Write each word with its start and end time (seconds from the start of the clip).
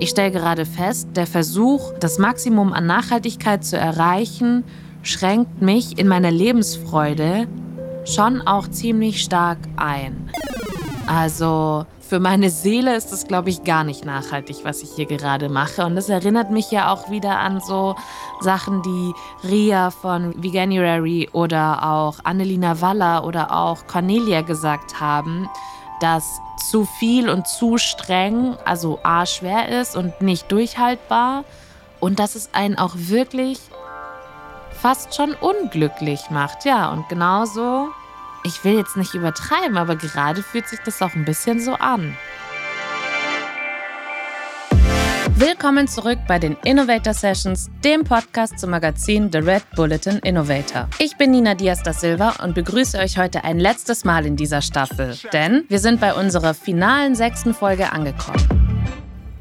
Ich 0.00 0.10
stelle 0.10 0.32
gerade 0.32 0.66
fest, 0.66 1.08
der 1.14 1.26
Versuch, 1.26 1.92
das 2.00 2.18
Maximum 2.18 2.72
an 2.72 2.86
Nachhaltigkeit 2.86 3.64
zu 3.64 3.76
erreichen, 3.76 4.64
schränkt 5.02 5.62
mich 5.62 5.98
in 5.98 6.08
meiner 6.08 6.32
Lebensfreude 6.32 7.46
schon 8.04 8.42
auch 8.42 8.68
ziemlich 8.68 9.22
stark 9.22 9.58
ein. 9.76 10.30
Also 11.06 11.86
für 12.00 12.18
meine 12.20 12.50
Seele 12.50 12.96
ist 12.96 13.12
das, 13.12 13.26
glaube 13.26 13.50
ich, 13.50 13.64
gar 13.64 13.84
nicht 13.84 14.04
nachhaltig, 14.04 14.58
was 14.64 14.82
ich 14.82 14.90
hier 14.94 15.06
gerade 15.06 15.48
mache. 15.48 15.86
Und 15.86 15.96
das 15.96 16.08
erinnert 16.08 16.50
mich 16.50 16.70
ja 16.70 16.92
auch 16.92 17.10
wieder 17.10 17.38
an 17.38 17.60
so 17.60 17.94
Sachen, 18.40 18.82
die 18.82 19.12
Ria 19.48 19.90
von 19.90 20.42
Veganuary 20.42 21.30
oder 21.32 21.88
auch 21.88 22.18
Annelina 22.24 22.80
Waller 22.80 23.24
oder 23.24 23.56
auch 23.56 23.86
Cornelia 23.86 24.42
gesagt 24.42 25.00
haben, 25.00 25.48
dass 26.00 26.40
zu 26.56 26.84
viel 26.84 27.28
und 27.28 27.46
zu 27.46 27.78
streng, 27.78 28.56
also 28.64 28.98
A, 29.02 29.26
schwer 29.26 29.80
ist 29.80 29.96
und 29.96 30.20
nicht 30.20 30.50
durchhaltbar 30.50 31.44
und 32.00 32.18
dass 32.18 32.34
es 32.34 32.50
einen 32.52 32.78
auch 32.78 32.94
wirklich 32.96 33.60
fast 34.70 35.14
schon 35.14 35.34
unglücklich 35.34 36.30
macht. 36.30 36.64
Ja, 36.64 36.90
und 36.90 37.08
genauso 37.08 37.88
ich 38.44 38.62
will 38.62 38.76
jetzt 38.76 38.96
nicht 38.96 39.14
übertreiben, 39.14 39.76
aber 39.78 39.96
gerade 39.96 40.42
fühlt 40.42 40.68
sich 40.68 40.78
das 40.84 41.00
auch 41.02 41.14
ein 41.14 41.24
bisschen 41.24 41.60
so 41.60 41.74
an. 41.74 42.16
Willkommen 45.36 45.88
zurück 45.88 46.20
bei 46.28 46.38
den 46.38 46.56
Innovator 46.64 47.12
Sessions, 47.12 47.68
dem 47.82 48.04
Podcast 48.04 48.56
zum 48.56 48.70
Magazin 48.70 49.30
The 49.32 49.38
Red 49.38 49.64
Bulletin 49.74 50.18
Innovator. 50.18 50.88
Ich 51.00 51.16
bin 51.16 51.32
Nina 51.32 51.56
Diaz 51.56 51.82
da 51.82 51.92
Silva 51.92 52.36
und 52.44 52.54
begrüße 52.54 52.96
euch 52.98 53.18
heute 53.18 53.42
ein 53.42 53.58
letztes 53.58 54.04
Mal 54.04 54.26
in 54.26 54.36
dieser 54.36 54.62
Staffel, 54.62 55.16
denn 55.32 55.64
wir 55.68 55.80
sind 55.80 56.00
bei 56.00 56.14
unserer 56.14 56.54
finalen 56.54 57.16
sechsten 57.16 57.52
Folge 57.52 57.90
angekommen. 57.90 58.46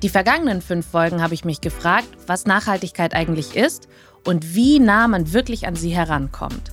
Die 0.02 0.10
vergangenen 0.10 0.64
fünf 0.64 0.88
Folgen 0.88 1.22
habe 1.22 1.36
ich 1.36 1.46
mich 1.46 1.62
gefragt, 1.62 2.10
was 2.26 2.48
Nachhaltigkeit 2.48 3.14
eigentlich 3.14 3.56
ist 3.56 3.88
und 4.26 4.56
wie 4.56 4.80
nah 4.80 5.08
man 5.08 5.32
wirklich 5.32 5.68
an 5.68 5.76
sie 5.76 5.92
herankommt. 5.92 6.72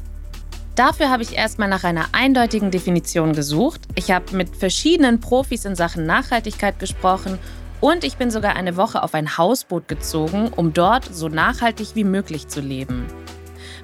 Dafür 0.77 1.11
habe 1.11 1.23
ich 1.23 1.37
erstmal 1.37 1.69
nach 1.69 1.85
einer 1.85 2.07
eindeutigen 2.13 2.71
Definition 2.71 3.35
gesucht. 3.35 3.83
Ich 3.97 4.11
habe 4.13 4.35
mit 4.35 4.57
verschiedenen 4.57 5.21
Profis 5.21 5.67
in 5.67 5.75
Sachen 5.77 6.07
Nachhaltigkeit 6.07 6.79
gesprochen 6.79 7.39
und 7.81 8.05
ich 8.05 8.17
bin 8.17 8.31
sogar 8.31 8.57
eine 8.57 8.77
Woche 8.77 9.03
auf 9.03 9.15
ein 9.15 9.39
Hausboot 9.39 9.89
gezogen, 9.89 10.49
um 10.55 10.73
dort 10.73 11.05
so 11.05 11.29
nachhaltig 11.29 11.95
wie 11.95 12.05
möglich 12.05 12.49
zu 12.49 12.61
leben. 12.61 13.07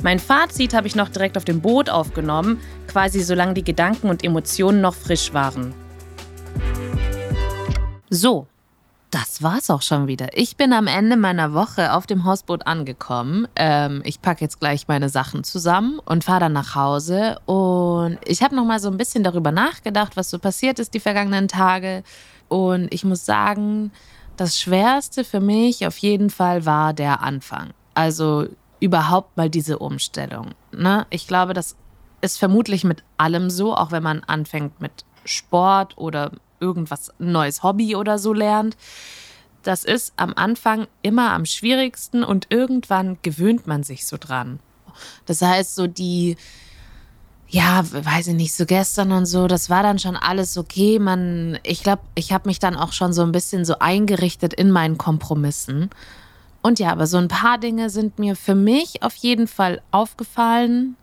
Mein 0.02 0.19
Fazit 0.19 0.75
habe 0.75 0.86
ich 0.86 0.94
noch 0.94 1.08
direkt 1.08 1.36
auf 1.36 1.44
dem 1.44 1.61
Boot 1.61 1.89
aufgenommen, 1.89 2.61
quasi 2.86 3.22
solange 3.22 3.55
die 3.55 3.64
Gedanken 3.64 4.11
und 4.11 4.22
Emotionen 4.22 4.80
noch 4.80 4.94
frisch 4.94 5.33
waren. 5.33 5.74
So, 8.11 8.47
das 9.11 9.42
war's 9.42 9.70
auch 9.70 9.83
schon 9.83 10.06
wieder. 10.06 10.28
Ich 10.34 10.56
bin 10.56 10.72
am 10.72 10.86
Ende 10.86 11.17
meiner 11.17 11.55
Woche 11.55 11.94
auf 11.94 12.06
dem 12.06 12.24
Hausboot 12.24 12.67
angekommen. 12.67 13.48
Ähm, 13.56 14.02
ich 14.05 14.20
packe 14.20 14.42
jetzt 14.42 14.61
gleich 14.61 14.89
meine 14.89 15.08
Sachen 15.08 15.44
zusammen 15.44 16.00
und 16.05 16.24
fahre 16.24 16.41
dann 16.41 16.52
nach 16.52 16.74
Hause. 16.74 17.39
Und 17.47 18.19
ich 18.27 18.42
habe 18.42 18.55
noch 18.55 18.64
mal 18.64 18.80
so 18.80 18.91
ein 18.91 18.97
bisschen 18.97 19.24
darüber 19.24 19.52
nachgedacht, 19.52 20.17
was 20.17 20.28
so 20.28 20.39
passiert 20.39 20.78
ist 20.78 20.92
die 20.92 21.00
vergangenen 21.00 21.48
Tage. 21.48 22.02
Und 22.48 22.92
ich 22.92 23.05
muss 23.05 23.25
sagen, 23.25 23.92
das 24.36 24.61
Schwerste 24.61 25.25
für 25.25 25.41
mich 25.41 25.86
auf 25.86 25.98
jeden 25.98 26.30
Fall 26.30 26.66
war 26.66 26.92
der 26.92 27.22
Anfang. 27.22 27.70
Also 27.94 28.47
überhaupt 28.80 29.36
mal 29.36 29.50
diese 29.50 29.78
Umstellung. 29.78 30.50
Ne? 30.72 31.06
Ich 31.11 31.27
glaube, 31.27 31.55
das 31.55 31.77
ist 32.20 32.39
vermutlich 32.39 32.84
mit 32.84 33.02
allem 33.17 33.50
so, 33.50 33.74
auch 33.74 33.91
wenn 33.91 34.02
man 34.02 34.22
anfängt 34.24 34.80
mit 34.80 35.05
Sport 35.24 35.97
oder 35.97 36.33
irgendwas 36.61 37.12
neues 37.19 37.62
Hobby 37.62 37.97
oder 37.97 38.19
so 38.19 38.33
lernt. 38.33 38.77
Das 39.62 39.84
ist 39.84 40.12
am 40.17 40.33
Anfang 40.34 40.86
immer 41.02 41.33
am 41.33 41.44
schwierigsten 41.44 42.22
und 42.22 42.47
irgendwann 42.50 43.19
gewöhnt 43.22 43.67
man 43.67 43.83
sich 43.83 44.06
so 44.06 44.17
dran. 44.19 44.61
Das 45.27 45.42
heißt, 45.42 45.74
so 45.74 45.86
die, 45.86 46.36
ja, 47.48 47.84
weiß 47.90 48.29
ich 48.29 48.34
nicht, 48.34 48.55
so 48.55 48.67
gestern 48.67 49.12
und 49.12 49.27
so, 49.27 49.46
das 49.46 49.70
war 49.70 49.83
dann 49.83 49.98
schon 49.98 50.17
alles 50.17 50.58
okay. 50.58 50.98
Man, 50.98 51.58
ich 51.62 51.83
glaube, 51.83 52.02
ich 52.14 52.33
habe 52.33 52.48
mich 52.48 52.58
dann 52.58 52.77
auch 52.77 52.92
schon 52.92 53.12
so 53.12 53.23
ein 53.23 53.33
bisschen 53.33 53.64
so 53.64 53.79
eingerichtet 53.79 54.52
in 54.52 54.70
meinen 54.70 54.98
Kompromissen. 54.98 55.90
Und 56.62 56.80
ja, 56.80 56.90
aber 56.90 57.07
so 57.07 57.18
ein 57.18 57.29
paar 57.29 57.58
Dinge 57.58 57.90
sind 57.90 58.18
mir 58.18 58.34
für 58.34 58.57
mich 58.57 59.02
auf 59.02 59.14
jeden 59.14 59.46
Fall 59.46 59.80
aufgefallen. 59.92 60.96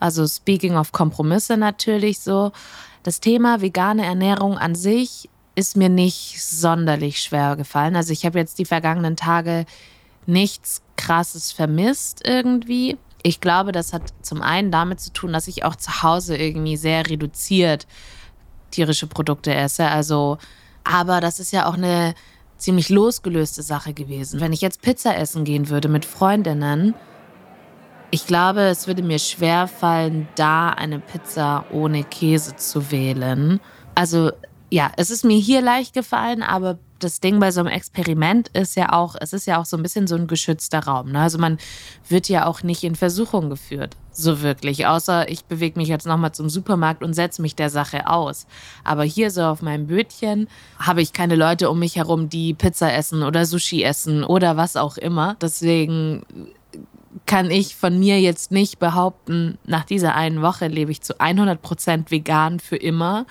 Also 0.00 0.26
speaking 0.26 0.76
of 0.76 0.92
Kompromisse 0.92 1.58
natürlich 1.58 2.20
so. 2.20 2.52
Das 3.02 3.20
Thema 3.20 3.60
vegane 3.60 4.06
Ernährung 4.06 4.56
an 4.56 4.74
sich 4.74 5.28
ist 5.54 5.76
mir 5.76 5.90
nicht 5.90 6.42
sonderlich 6.42 7.20
schwer 7.20 7.56
gefallen. 7.56 7.96
Also 7.96 8.12
ich 8.12 8.24
habe 8.24 8.38
jetzt 8.38 8.58
die 8.58 8.64
vergangenen 8.64 9.16
Tage 9.16 9.66
nichts 10.26 10.80
Krasses 10.96 11.52
vermisst 11.52 12.22
irgendwie. 12.24 12.96
Ich 13.26 13.40
glaube, 13.40 13.72
das 13.72 13.92
hat 13.92 14.12
zum 14.22 14.42
einen 14.42 14.70
damit 14.70 15.00
zu 15.00 15.12
tun, 15.12 15.32
dass 15.32 15.48
ich 15.48 15.64
auch 15.64 15.74
zu 15.74 16.02
Hause 16.02 16.36
irgendwie 16.36 16.76
sehr 16.76 17.08
reduziert 17.08 17.86
tierische 18.70 19.06
Produkte 19.06 19.54
esse. 19.54 19.88
Also, 19.88 20.38
aber 20.84 21.20
das 21.20 21.40
ist 21.40 21.52
ja 21.52 21.66
auch 21.66 21.74
eine 21.74 22.14
ziemlich 22.58 22.88
losgelöste 22.88 23.62
Sache 23.62 23.94
gewesen. 23.94 24.40
Wenn 24.40 24.52
ich 24.52 24.60
jetzt 24.60 24.82
Pizza 24.82 25.16
essen 25.16 25.44
gehen 25.44 25.68
würde 25.68 25.88
mit 25.88 26.04
Freundinnen, 26.04 26.94
ich 28.10 28.26
glaube, 28.26 28.60
es 28.62 28.86
würde 28.86 29.02
mir 29.02 29.18
schwer 29.18 29.66
fallen, 29.66 30.28
da 30.36 30.68
eine 30.68 31.00
Pizza 31.00 31.64
ohne 31.72 32.04
Käse 32.04 32.56
zu 32.56 32.90
wählen. 32.90 33.60
Also 33.94 34.30
ja, 34.70 34.92
es 34.96 35.10
ist 35.10 35.24
mir 35.24 35.38
hier 35.38 35.62
leicht 35.62 35.94
gefallen, 35.94 36.42
aber 36.42 36.78
das 37.04 37.20
Ding 37.20 37.38
bei 37.38 37.50
so 37.50 37.60
einem 37.60 37.68
Experiment 37.68 38.48
ist 38.48 38.76
ja 38.76 38.92
auch, 38.92 39.14
es 39.20 39.32
ist 39.32 39.46
ja 39.46 39.60
auch 39.60 39.66
so 39.66 39.76
ein 39.76 39.82
bisschen 39.82 40.06
so 40.06 40.16
ein 40.16 40.26
geschützter 40.26 40.80
Raum. 40.80 41.12
Ne? 41.12 41.20
Also 41.20 41.38
man 41.38 41.58
wird 42.08 42.28
ja 42.28 42.46
auch 42.46 42.62
nicht 42.62 42.82
in 42.82 42.94
Versuchung 42.94 43.50
geführt, 43.50 43.96
so 44.10 44.40
wirklich. 44.42 44.86
Außer 44.86 45.28
ich 45.28 45.44
bewege 45.44 45.78
mich 45.78 45.88
jetzt 45.88 46.06
nochmal 46.06 46.32
zum 46.32 46.48
Supermarkt 46.48 47.02
und 47.02 47.14
setze 47.14 47.42
mich 47.42 47.54
der 47.54 47.70
Sache 47.70 48.08
aus. 48.08 48.46
Aber 48.82 49.04
hier 49.04 49.30
so 49.30 49.42
auf 49.42 49.62
meinem 49.62 49.86
Bötchen 49.86 50.48
habe 50.78 51.02
ich 51.02 51.12
keine 51.12 51.36
Leute 51.36 51.70
um 51.70 51.78
mich 51.78 51.96
herum, 51.96 52.28
die 52.28 52.54
Pizza 52.54 52.92
essen 52.92 53.22
oder 53.22 53.46
Sushi 53.46 53.82
essen 53.82 54.24
oder 54.24 54.56
was 54.56 54.76
auch 54.76 54.96
immer. 54.96 55.36
Deswegen 55.40 56.24
kann 57.26 57.50
ich 57.50 57.76
von 57.76 57.98
mir 57.98 58.20
jetzt 58.20 58.50
nicht 58.50 58.78
behaupten, 58.78 59.58
nach 59.64 59.84
dieser 59.84 60.14
einen 60.14 60.42
Woche 60.42 60.66
lebe 60.66 60.90
ich 60.90 61.02
zu 61.02 61.20
100 61.20 61.60
Prozent 61.62 62.10
vegan 62.10 62.60
für 62.60 62.76
immer. 62.76 63.26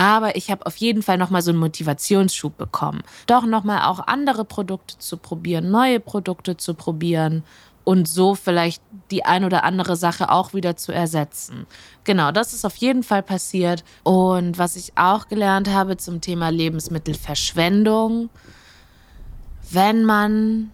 Aber 0.00 0.34
ich 0.34 0.50
habe 0.50 0.64
auf 0.64 0.76
jeden 0.76 1.02
Fall 1.02 1.18
nochmal 1.18 1.42
so 1.42 1.50
einen 1.50 1.60
Motivationsschub 1.60 2.56
bekommen. 2.56 3.02
Doch 3.26 3.44
nochmal 3.44 3.82
auch 3.82 4.06
andere 4.06 4.46
Produkte 4.46 4.96
zu 4.96 5.18
probieren, 5.18 5.70
neue 5.70 6.00
Produkte 6.00 6.56
zu 6.56 6.72
probieren 6.72 7.44
und 7.84 8.08
so 8.08 8.34
vielleicht 8.34 8.82
die 9.10 9.26
ein 9.26 9.44
oder 9.44 9.62
andere 9.62 9.96
Sache 9.96 10.30
auch 10.30 10.54
wieder 10.54 10.74
zu 10.74 10.90
ersetzen. 10.92 11.66
Genau, 12.04 12.32
das 12.32 12.54
ist 12.54 12.64
auf 12.64 12.76
jeden 12.76 13.02
Fall 13.02 13.22
passiert. 13.22 13.84
Und 14.02 14.56
was 14.56 14.74
ich 14.74 14.96
auch 14.96 15.28
gelernt 15.28 15.68
habe 15.68 15.98
zum 15.98 16.22
Thema 16.22 16.48
Lebensmittelverschwendung, 16.48 18.30
wenn 19.70 20.04
man 20.04 20.70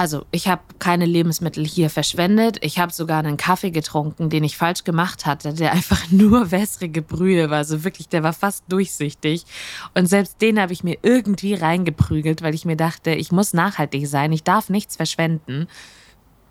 also, 0.00 0.24
ich 0.30 0.48
habe 0.48 0.62
keine 0.78 1.04
Lebensmittel 1.04 1.62
hier 1.62 1.90
verschwendet. 1.90 2.56
Ich 2.62 2.78
habe 2.78 2.90
sogar 2.90 3.18
einen 3.18 3.36
Kaffee 3.36 3.70
getrunken, 3.70 4.30
den 4.30 4.44
ich 4.44 4.56
falsch 4.56 4.84
gemacht 4.84 5.26
hatte, 5.26 5.52
der 5.52 5.72
einfach 5.74 6.10
nur 6.10 6.50
wässrige 6.50 7.02
Brühe 7.02 7.50
war. 7.50 7.58
Also 7.58 7.84
wirklich, 7.84 8.08
der 8.08 8.22
war 8.22 8.32
fast 8.32 8.64
durchsichtig. 8.70 9.44
Und 9.92 10.06
selbst 10.06 10.40
den 10.40 10.58
habe 10.58 10.72
ich 10.72 10.82
mir 10.82 10.96
irgendwie 11.02 11.52
reingeprügelt, 11.52 12.40
weil 12.40 12.54
ich 12.54 12.64
mir 12.64 12.76
dachte, 12.76 13.10
ich 13.10 13.30
muss 13.30 13.52
nachhaltig 13.52 14.06
sein, 14.06 14.32
ich 14.32 14.42
darf 14.42 14.70
nichts 14.70 14.96
verschwenden. 14.96 15.68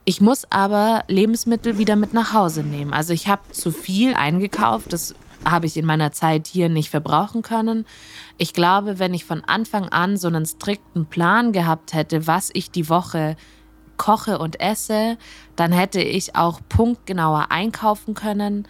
Ich 0.05 0.21
muss 0.21 0.45
aber 0.51 1.03
Lebensmittel 1.07 1.79
wieder 1.79 1.95
mit 1.95 2.13
nach 2.13 2.33
Hause 2.33 2.61
nehmen. 2.61 2.93
Also 2.93 3.13
ich 3.13 3.27
habe 3.27 3.41
zu 3.51 3.71
viel 3.71 4.13
eingekauft. 4.13 4.93
Das 4.93 5.15
habe 5.45 5.65
ich 5.65 5.77
in 5.77 5.85
meiner 5.85 6.11
Zeit 6.11 6.47
hier 6.47 6.69
nicht 6.69 6.89
verbrauchen 6.89 7.41
können. 7.41 7.85
Ich 8.37 8.53
glaube, 8.53 8.99
wenn 8.99 9.13
ich 9.13 9.25
von 9.25 9.43
Anfang 9.43 9.89
an 9.89 10.17
so 10.17 10.27
einen 10.27 10.45
strikten 10.45 11.05
Plan 11.05 11.51
gehabt 11.51 11.93
hätte, 11.93 12.27
was 12.27 12.49
ich 12.53 12.71
die 12.71 12.89
Woche 12.89 13.35
koche 13.97 14.39
und 14.39 14.59
esse, 14.59 15.17
dann 15.55 15.71
hätte 15.71 16.01
ich 16.01 16.35
auch 16.35 16.61
punktgenauer 16.69 17.47
einkaufen 17.49 18.13
können. 18.13 18.67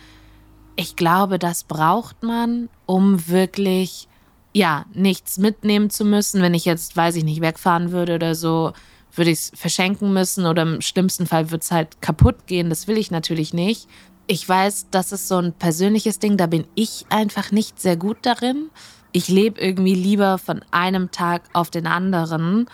Ich 0.75 0.95
glaube, 0.95 1.39
das 1.39 1.63
braucht 1.63 2.23
man, 2.23 2.69
um 2.85 3.27
wirklich 3.27 4.07
ja, 4.53 4.85
nichts 4.93 5.37
mitnehmen 5.37 5.89
zu 5.89 6.03
müssen. 6.03 6.41
Wenn 6.41 6.53
ich 6.53 6.65
jetzt, 6.65 6.97
weiß 6.97 7.15
ich 7.15 7.23
nicht, 7.23 7.41
wegfahren 7.41 7.91
würde 7.91 8.15
oder 8.15 8.33
so, 8.33 8.73
würde 9.13 9.31
ich 9.31 9.39
es 9.39 9.51
verschenken 9.53 10.13
müssen 10.13 10.45
oder 10.45 10.63
im 10.63 10.81
schlimmsten 10.81 11.27
Fall 11.27 11.51
wird 11.51 11.63
es 11.63 11.71
halt 11.71 12.01
kaputt 12.01 12.47
gehen. 12.47 12.69
Das 12.69 12.87
will 12.87 12.97
ich 12.97 13.11
natürlich 13.11 13.53
nicht 13.53 13.87
ich 14.29 14.47
weiß, 14.47 14.89
das 14.91 15.11
ist 15.11 15.27
so 15.27 15.37
ein 15.37 15.53
persönliches 15.53 16.19
Ding, 16.19 16.37
da 16.37 16.45
bin 16.45 16.67
ich 16.75 17.07
einfach 17.09 17.51
nicht 17.51 17.81
sehr 17.81 17.97
gut 17.97 18.17
darin. 18.21 18.69
Ich 19.11 19.27
lebe 19.27 19.59
irgendwie 19.59 19.95
lieber 19.95 20.37
von 20.37 20.63
einem 20.69 21.09
Tag 21.09 21.41
auf 21.53 21.71
den 21.71 21.87
anderen 21.87 22.69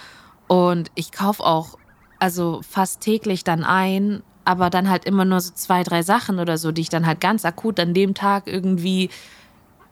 und 0.47 0.91
ich 0.95 1.13
kaufe 1.13 1.41
auch 1.45 1.77
also 2.19 2.59
fast 2.69 2.99
täglich 2.99 3.45
dann 3.45 3.63
ein, 3.63 4.21
aber 4.43 4.69
dann 4.69 4.89
halt 4.89 5.05
immer 5.05 5.23
nur 5.23 5.39
so 5.39 5.53
zwei, 5.53 5.83
drei 5.83 6.03
Sachen 6.03 6.39
oder 6.39 6.57
so, 6.57 6.73
die 6.73 6.81
ich 6.81 6.89
dann 6.89 7.05
halt 7.07 7.21
ganz 7.21 7.45
akut 7.45 7.79
an 7.79 7.93
dem 7.93 8.15
Tag 8.15 8.47
irgendwie 8.47 9.09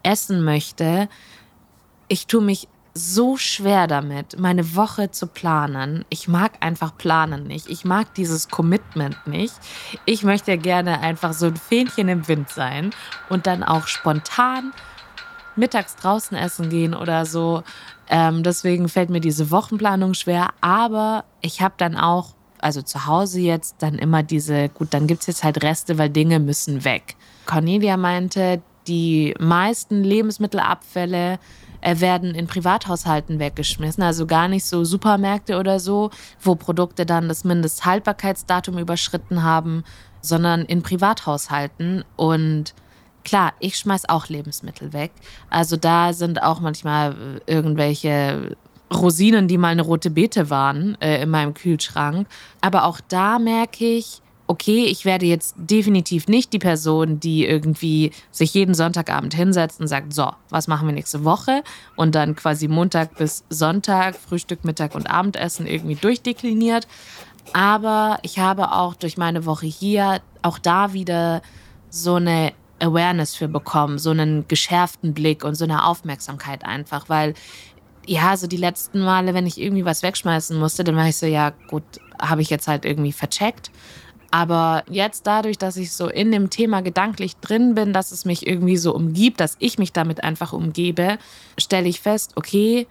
essen 0.04 0.44
möchte. 0.44 1.08
Ich 2.10 2.28
tue 2.28 2.42
mich 2.42 2.68
so 2.94 3.38
schwer 3.38 3.88
damit, 3.88 4.40
meine 4.40 4.76
Woche 4.76 5.10
zu 5.10 5.26
planen. 5.28 6.06
Ich 6.10 6.28
mag 6.28 6.52
einfach 6.60 6.96
planen 6.96 7.48
nicht. 7.48 7.68
Ich 7.70 7.86
mag 7.86 8.14
dieses 8.14 8.50
Commitment 8.50 9.26
nicht. 9.26 9.56
Ich 10.06 10.24
möchte 10.24 10.58
gerne 10.58 11.00
einfach 11.00 11.34
so 11.34 11.48
ein 11.48 11.56
Fähnchen 11.56 12.08
im 12.08 12.28
Wind 12.28 12.50
sein 12.50 12.92
und 13.30 13.48
dann 13.48 13.64
auch 13.64 13.88
spontan 13.88 14.74
mittags 15.56 15.96
draußen 15.96 16.38
essen 16.38 16.70
gehen 16.70 16.94
oder 16.94 17.26
so. 17.26 17.64
Ähm, 18.10 18.44
deswegen 18.44 18.90
fällt 18.90 19.10
mir 19.10 19.22
diese 19.22 19.50
Wochenplanung 19.50 20.14
schwer. 20.14 20.50
Aber 20.62 21.26
ich 21.42 21.62
habe 21.62 21.76
dann 21.78 21.96
auch, 21.96 22.36
also 22.60 22.82
zu 22.82 23.08
Hause 23.08 23.40
jetzt, 23.40 23.78
dann 23.80 23.96
immer 23.96 24.22
diese, 24.22 24.70
gut, 24.70 24.94
dann 24.94 25.08
gibt 25.08 25.22
es 25.22 25.28
jetzt 25.28 25.44
halt 25.44 25.64
Reste, 25.64 25.98
weil 25.98 26.10
Dinge 26.10 26.40
müssen 26.40 26.84
weg. 26.84 27.16
Cornelia 27.46 27.98
meinte, 27.98 28.62
die 28.88 29.34
meisten 29.40 30.04
Lebensmittelabfälle 30.04 31.40
werden 31.84 32.36
in 32.36 32.48
Privathaushalten 32.48 33.40
weggeschmissen, 33.40 34.04
also 34.04 34.26
gar 34.26 34.48
nicht 34.48 34.66
so 34.66 34.84
Supermärkte 34.84 35.58
oder 35.58 35.80
so, 35.80 36.10
wo 36.42 36.56
Produkte 36.56 37.06
dann 37.06 37.28
das 37.28 37.44
Mindesthaltbarkeitsdatum 37.44 38.78
überschritten 38.78 39.44
haben, 39.44 39.84
sondern 40.22 40.62
in 40.64 40.82
Privathaushalten. 40.82 42.04
Und 42.16 42.74
klar, 43.24 43.54
ich 43.60 43.78
schmeiß 43.78 44.10
auch 44.10 44.30
Lebensmittel 44.30 44.94
weg. 44.94 45.12
Also 45.50 45.78
da 45.78 46.14
sind 46.14 46.42
auch 46.42 46.60
manchmal 46.60 47.12
äh, 47.48 47.52
irgendwelche 47.54 48.56
Rosinen, 48.94 49.48
die 49.48 49.58
mal 49.58 49.70
eine 49.70 49.82
rote 49.82 50.10
Beete 50.10 50.50
waren, 50.50 51.00
äh, 51.02 51.22
in 51.22 51.30
meinem 51.30 51.54
Kühlschrank. 51.54 52.28
Aber 52.62 52.86
auch 52.86 53.00
da 53.08 53.40
merke 53.40 53.86
ich, 53.86 54.23
okay, 54.48 54.86
ich 54.86 55.06
werde 55.06 55.26
jetzt 55.26 55.56
definitiv 55.58 56.28
nicht 56.28 56.54
die 56.54 56.60
Person, 56.60 57.20
die 57.20 57.46
irgendwie 57.46 58.12
sich 58.32 58.54
jeden 58.54 58.74
Sonntagabend 58.74 59.34
hinsetzt 59.34 59.80
und 59.80 59.88
sagt, 59.88 60.14
so, 60.14 60.32
was 60.50 60.68
machen 60.68 60.88
wir 60.88 60.94
nächste 60.94 61.24
Woche? 61.24 61.64
Und 61.96 62.16
dann 62.16 62.36
quasi 62.36 62.68
Montag 62.68 63.16
bis 63.18 63.46
Sonntag, 63.50 64.16
Frühstück, 64.16 64.66
Mittag 64.66 64.96
und 64.96 65.10
Abendessen 65.10 65.66
irgendwie 65.66 65.96
durchdekliniert. 65.96 66.88
Aber 67.54 68.20
ich 68.22 68.40
habe 68.40 68.74
auch 68.74 68.96
durch 68.96 69.18
meine 69.18 69.46
Woche 69.46 69.66
hier 69.66 70.22
auch 70.42 70.60
da 70.60 70.94
wieder 70.94 71.42
so 71.90 72.16
eine 72.16 72.54
Awareness 72.80 73.36
für 73.36 73.48
bekommen, 73.48 73.98
so 73.98 74.10
einen 74.12 74.48
geschärften 74.48 75.14
Blick 75.14 75.44
und 75.44 75.56
so 75.56 75.64
eine 75.64 75.86
Aufmerksamkeit 75.86 76.66
einfach, 76.66 77.08
weil 77.08 77.34
ja, 78.06 78.36
so 78.36 78.48
die 78.48 78.58
letzten 78.58 79.00
Male, 79.00 79.34
wenn 79.34 79.48
ich 79.48 79.60
irgendwie 79.60 79.86
was 79.86 80.04
wegschmeißen 80.04 80.60
musste, 80.60 80.84
dann 80.84 80.96
war 80.96 81.08
ich 81.08 81.16
so, 81.16 81.26
ja, 81.26 81.54
gut, 81.70 81.84
habe 82.22 82.42
ich 82.42 82.50
jetzt 82.50 82.68
halt 82.68 82.84
irgendwie 82.84 83.14
vercheckt. 83.14 83.72
Aber 84.34 84.84
jetzt 84.90 85.28
dadurch, 85.28 85.60
dass 85.60 85.78
ich 85.78 85.92
so 85.92 86.10
in 86.10 86.32
dem 86.32 86.50
Thema 86.50 86.82
gedanklich 86.82 87.38
drin 87.38 87.76
bin, 87.76 87.94
dass 87.94 88.12
es 88.12 88.26
mich 88.26 88.48
irgendwie 88.48 88.78
so 88.78 88.96
umgibt, 88.96 89.40
dass 89.40 89.58
ich 89.60 89.78
mich 89.78 89.94
damit 89.94 90.24
einfach 90.24 90.54
umgebe, 90.54 91.20
stelle 91.56 91.88
ich 91.88 92.02
fest, 92.02 92.32
okay, 92.36 92.88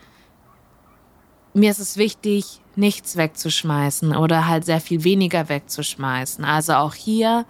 mir 1.53 1.73
ist 1.73 1.81
es 1.81 1.97
wichtig, 1.97 2.61
nichts 2.77 3.17
wegzuschmeißen 3.17 4.15
oder 4.15 4.47
halt 4.47 4.65
sehr 4.65 4.81
viel 4.81 5.03
weniger 5.03 5.49
wegzuschmeißen. 5.49 6.45
Also 6.45 6.75
auch 6.75 6.95
hier 6.95 7.45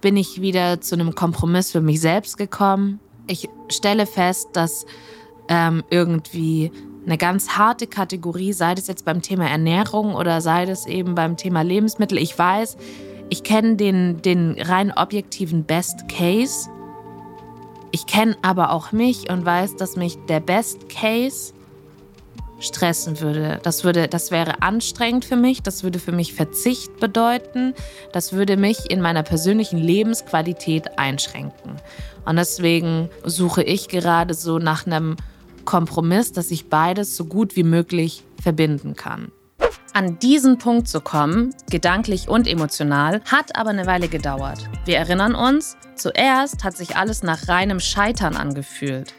bin 0.00 0.16
ich 0.16 0.40
wieder 0.40 0.80
zu 0.80 0.96
einem 0.96 1.14
Kompromiss 1.14 1.70
für 1.70 1.80
mich 1.80 2.00
selbst 2.00 2.38
gekommen. 2.38 2.98
Ich 3.28 3.48
stelle 3.68 4.04
fest, 4.04 4.48
dass 4.54 4.84
ähm, 5.48 5.84
irgendwie 5.90 6.72
eine 7.04 7.18
ganz 7.18 7.50
harte 7.50 7.86
Kategorie, 7.86 8.52
sei 8.52 8.74
es 8.74 8.86
jetzt 8.86 9.04
beim 9.04 9.22
Thema 9.22 9.48
Ernährung 9.48 10.14
oder 10.14 10.40
sei 10.40 10.64
es 10.64 10.86
eben 10.86 11.14
beim 11.14 11.36
Thema 11.36 11.62
Lebensmittel. 11.62 12.18
Ich 12.18 12.38
weiß, 12.38 12.76
ich 13.30 13.42
kenne 13.42 13.76
den, 13.76 14.22
den 14.22 14.60
rein 14.60 14.92
objektiven 14.92 15.64
Best 15.64 16.08
Case. 16.08 16.68
Ich 17.92 18.06
kenne 18.06 18.36
aber 18.42 18.72
auch 18.72 18.92
mich 18.92 19.30
und 19.30 19.44
weiß, 19.44 19.76
dass 19.76 19.96
mich 19.96 20.18
der 20.28 20.40
Best 20.40 20.88
Case 20.88 21.52
stressen 22.60 23.20
würde. 23.20 23.58
Das 23.62 23.84
würde, 23.84 24.06
das 24.06 24.30
wäre 24.30 24.62
anstrengend 24.62 25.24
für 25.24 25.36
mich. 25.36 25.62
Das 25.62 25.82
würde 25.82 25.98
für 25.98 26.12
mich 26.12 26.34
Verzicht 26.34 27.00
bedeuten. 27.00 27.74
Das 28.12 28.32
würde 28.32 28.56
mich 28.56 28.90
in 28.90 29.00
meiner 29.00 29.22
persönlichen 29.22 29.78
Lebensqualität 29.78 30.98
einschränken. 30.98 31.76
Und 32.26 32.36
deswegen 32.36 33.08
suche 33.24 33.62
ich 33.62 33.88
gerade 33.88 34.34
so 34.34 34.58
nach 34.58 34.86
einem 34.86 35.16
Kompromiss, 35.70 36.32
dass 36.32 36.50
ich 36.50 36.68
beides 36.68 37.16
so 37.16 37.26
gut 37.26 37.54
wie 37.54 37.62
möglich 37.62 38.24
verbinden 38.42 38.96
kann. 38.96 39.30
An 39.92 40.18
diesen 40.18 40.58
Punkt 40.58 40.88
zu 40.88 41.00
kommen, 41.00 41.54
gedanklich 41.70 42.28
und 42.28 42.48
emotional, 42.48 43.20
hat 43.24 43.54
aber 43.54 43.70
eine 43.70 43.86
Weile 43.86 44.08
gedauert. 44.08 44.68
Wir 44.84 44.96
erinnern 44.96 45.36
uns, 45.36 45.76
zuerst 45.94 46.64
hat 46.64 46.76
sich 46.76 46.96
alles 46.96 47.22
nach 47.22 47.46
reinem 47.46 47.78
Scheitern 47.78 48.34
angefühlt. 48.34 49.14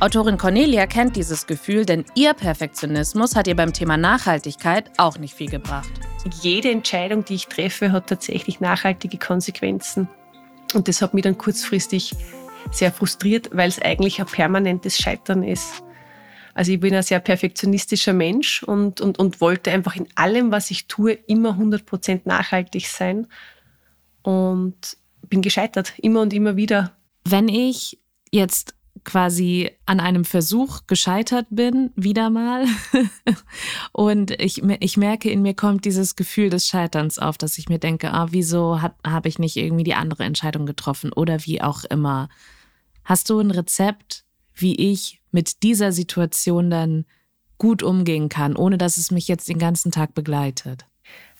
Autorin 0.00 0.38
Cornelia 0.38 0.86
kennt 0.86 1.16
dieses 1.16 1.46
Gefühl, 1.46 1.84
denn 1.84 2.06
ihr 2.14 2.32
Perfektionismus 2.32 3.36
hat 3.36 3.46
ihr 3.46 3.54
beim 3.54 3.74
Thema 3.74 3.98
Nachhaltigkeit 3.98 4.90
auch 4.96 5.18
nicht 5.18 5.34
viel 5.34 5.50
gebracht. 5.50 5.92
Jede 6.40 6.70
Entscheidung, 6.70 7.26
die 7.26 7.34
ich 7.34 7.48
treffe, 7.48 7.92
hat 7.92 8.06
tatsächlich 8.06 8.58
nachhaltige 8.58 9.18
Konsequenzen. 9.18 10.08
Und 10.72 10.88
das 10.88 11.02
hat 11.02 11.12
mich 11.12 11.24
dann 11.24 11.36
kurzfristig 11.36 12.14
sehr 12.70 12.92
frustriert, 12.92 13.50
weil 13.52 13.68
es 13.68 13.80
eigentlich 13.80 14.20
ein 14.20 14.26
permanentes 14.26 14.98
Scheitern 14.98 15.42
ist. 15.42 15.82
Also 16.54 16.72
ich 16.72 16.80
bin 16.80 16.94
ein 16.94 17.02
sehr 17.02 17.20
perfektionistischer 17.20 18.12
Mensch 18.12 18.62
und, 18.62 19.00
und, 19.00 19.18
und 19.18 19.40
wollte 19.40 19.72
einfach 19.72 19.96
in 19.96 20.06
allem, 20.14 20.52
was 20.52 20.70
ich 20.70 20.86
tue, 20.86 21.12
immer 21.12 21.58
100% 21.58 22.22
nachhaltig 22.24 22.88
sein. 22.88 23.26
Und 24.22 24.96
bin 25.28 25.42
gescheitert, 25.42 25.94
immer 25.98 26.20
und 26.20 26.32
immer 26.32 26.56
wieder. 26.56 26.96
Wenn 27.24 27.48
ich 27.48 27.98
jetzt 28.30 28.74
quasi 29.04 29.70
an 29.86 30.00
einem 30.00 30.24
Versuch 30.24 30.82
gescheitert 30.86 31.46
bin, 31.50 31.92
wieder 31.94 32.30
mal. 32.30 32.66
und 33.92 34.30
ich, 34.40 34.62
ich 34.80 34.96
merke, 34.96 35.30
in 35.30 35.42
mir 35.42 35.54
kommt 35.54 35.84
dieses 35.84 36.16
Gefühl 36.16 36.50
des 36.50 36.66
Scheiterns 36.66 37.18
auf, 37.18 37.38
dass 37.38 37.58
ich 37.58 37.68
mir 37.68 37.78
denke, 37.78 38.12
ah, 38.12 38.28
wieso 38.30 38.80
habe 38.80 39.28
ich 39.28 39.38
nicht 39.38 39.56
irgendwie 39.56 39.84
die 39.84 39.94
andere 39.94 40.24
Entscheidung 40.24 40.66
getroffen 40.66 41.12
oder 41.12 41.44
wie 41.44 41.60
auch 41.60 41.84
immer. 41.84 42.28
Hast 43.04 43.30
du 43.30 43.38
ein 43.38 43.50
Rezept, 43.50 44.24
wie 44.54 44.74
ich 44.74 45.20
mit 45.30 45.62
dieser 45.62 45.92
Situation 45.92 46.70
dann 46.70 47.04
gut 47.58 47.82
umgehen 47.82 48.28
kann, 48.28 48.56
ohne 48.56 48.78
dass 48.78 48.96
es 48.96 49.10
mich 49.10 49.28
jetzt 49.28 49.48
den 49.48 49.58
ganzen 49.58 49.92
Tag 49.92 50.14
begleitet? 50.14 50.86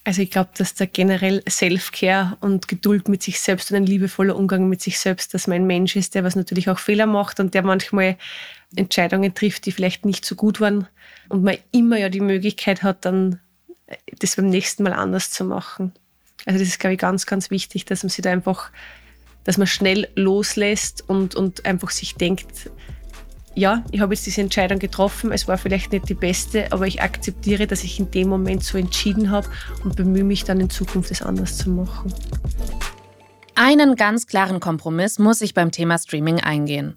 Also 0.06 0.20
ich 0.20 0.30
glaube, 0.30 0.50
dass 0.56 0.74
da 0.74 0.84
generell 0.84 1.42
Self-Care 1.48 2.36
und 2.40 2.68
Geduld 2.68 3.08
mit 3.08 3.22
sich 3.22 3.40
selbst 3.40 3.70
und 3.70 3.78
ein 3.78 3.86
liebevoller 3.86 4.36
Umgang 4.36 4.68
mit 4.68 4.82
sich 4.82 4.98
selbst, 4.98 5.32
dass 5.32 5.46
man 5.46 5.56
ein 5.56 5.66
Mensch 5.66 5.96
ist, 5.96 6.14
der 6.14 6.24
was 6.24 6.36
natürlich 6.36 6.68
auch 6.68 6.78
Fehler 6.78 7.06
macht 7.06 7.40
und 7.40 7.54
der 7.54 7.62
manchmal 7.62 8.18
Entscheidungen 8.76 9.34
trifft, 9.34 9.64
die 9.64 9.72
vielleicht 9.72 10.04
nicht 10.04 10.26
so 10.26 10.34
gut 10.34 10.60
waren 10.60 10.86
und 11.30 11.42
man 11.42 11.56
immer 11.72 11.98
ja 11.98 12.10
die 12.10 12.20
Möglichkeit 12.20 12.82
hat, 12.82 13.06
dann 13.06 13.40
das 14.18 14.36
beim 14.36 14.50
nächsten 14.50 14.82
Mal 14.82 14.92
anders 14.92 15.30
zu 15.30 15.44
machen. 15.44 15.92
Also 16.44 16.58
das 16.58 16.68
ist, 16.68 16.80
glaube 16.80 16.94
ich, 16.94 17.00
ganz, 17.00 17.24
ganz 17.24 17.50
wichtig, 17.50 17.86
dass 17.86 18.02
man 18.02 18.10
sich 18.10 18.22
da 18.22 18.30
einfach, 18.30 18.70
dass 19.44 19.56
man 19.56 19.66
schnell 19.66 20.08
loslässt 20.16 21.08
und, 21.08 21.34
und 21.34 21.64
einfach 21.64 21.90
sich 21.90 22.14
denkt, 22.16 22.70
ja, 23.54 23.84
ich 23.92 24.00
habe 24.00 24.14
jetzt 24.14 24.26
diese 24.26 24.40
Entscheidung 24.40 24.78
getroffen, 24.78 25.32
es 25.32 25.46
war 25.46 25.58
vielleicht 25.58 25.92
nicht 25.92 26.08
die 26.08 26.14
beste, 26.14 26.72
aber 26.72 26.86
ich 26.86 27.02
akzeptiere, 27.02 27.66
dass 27.66 27.84
ich 27.84 28.00
in 28.00 28.10
dem 28.10 28.28
Moment 28.28 28.64
so 28.64 28.76
entschieden 28.76 29.30
habe 29.30 29.48
und 29.84 29.96
bemühe 29.96 30.24
mich 30.24 30.44
dann 30.44 30.60
in 30.60 30.70
Zukunft, 30.70 31.10
es 31.10 31.22
anders 31.22 31.56
zu 31.56 31.70
machen. 31.70 32.12
Einen 33.54 33.94
ganz 33.94 34.26
klaren 34.26 34.58
Kompromiss 34.58 35.18
muss 35.18 35.40
ich 35.40 35.54
beim 35.54 35.70
Thema 35.70 35.98
Streaming 35.98 36.40
eingehen. 36.40 36.96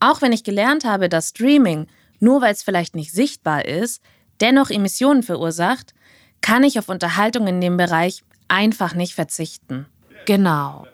Auch 0.00 0.20
wenn 0.20 0.32
ich 0.32 0.42
gelernt 0.42 0.84
habe, 0.84 1.08
dass 1.08 1.28
Streaming, 1.28 1.86
nur 2.18 2.42
weil 2.42 2.52
es 2.52 2.64
vielleicht 2.64 2.96
nicht 2.96 3.12
sichtbar 3.12 3.64
ist, 3.64 4.02
dennoch 4.40 4.70
Emissionen 4.70 5.22
verursacht, 5.22 5.94
kann 6.40 6.64
ich 6.64 6.78
auf 6.78 6.88
Unterhaltung 6.88 7.46
in 7.46 7.60
dem 7.60 7.76
Bereich 7.76 8.24
einfach 8.48 8.94
nicht 8.94 9.14
verzichten. 9.14 9.86
Genau. 10.26 10.86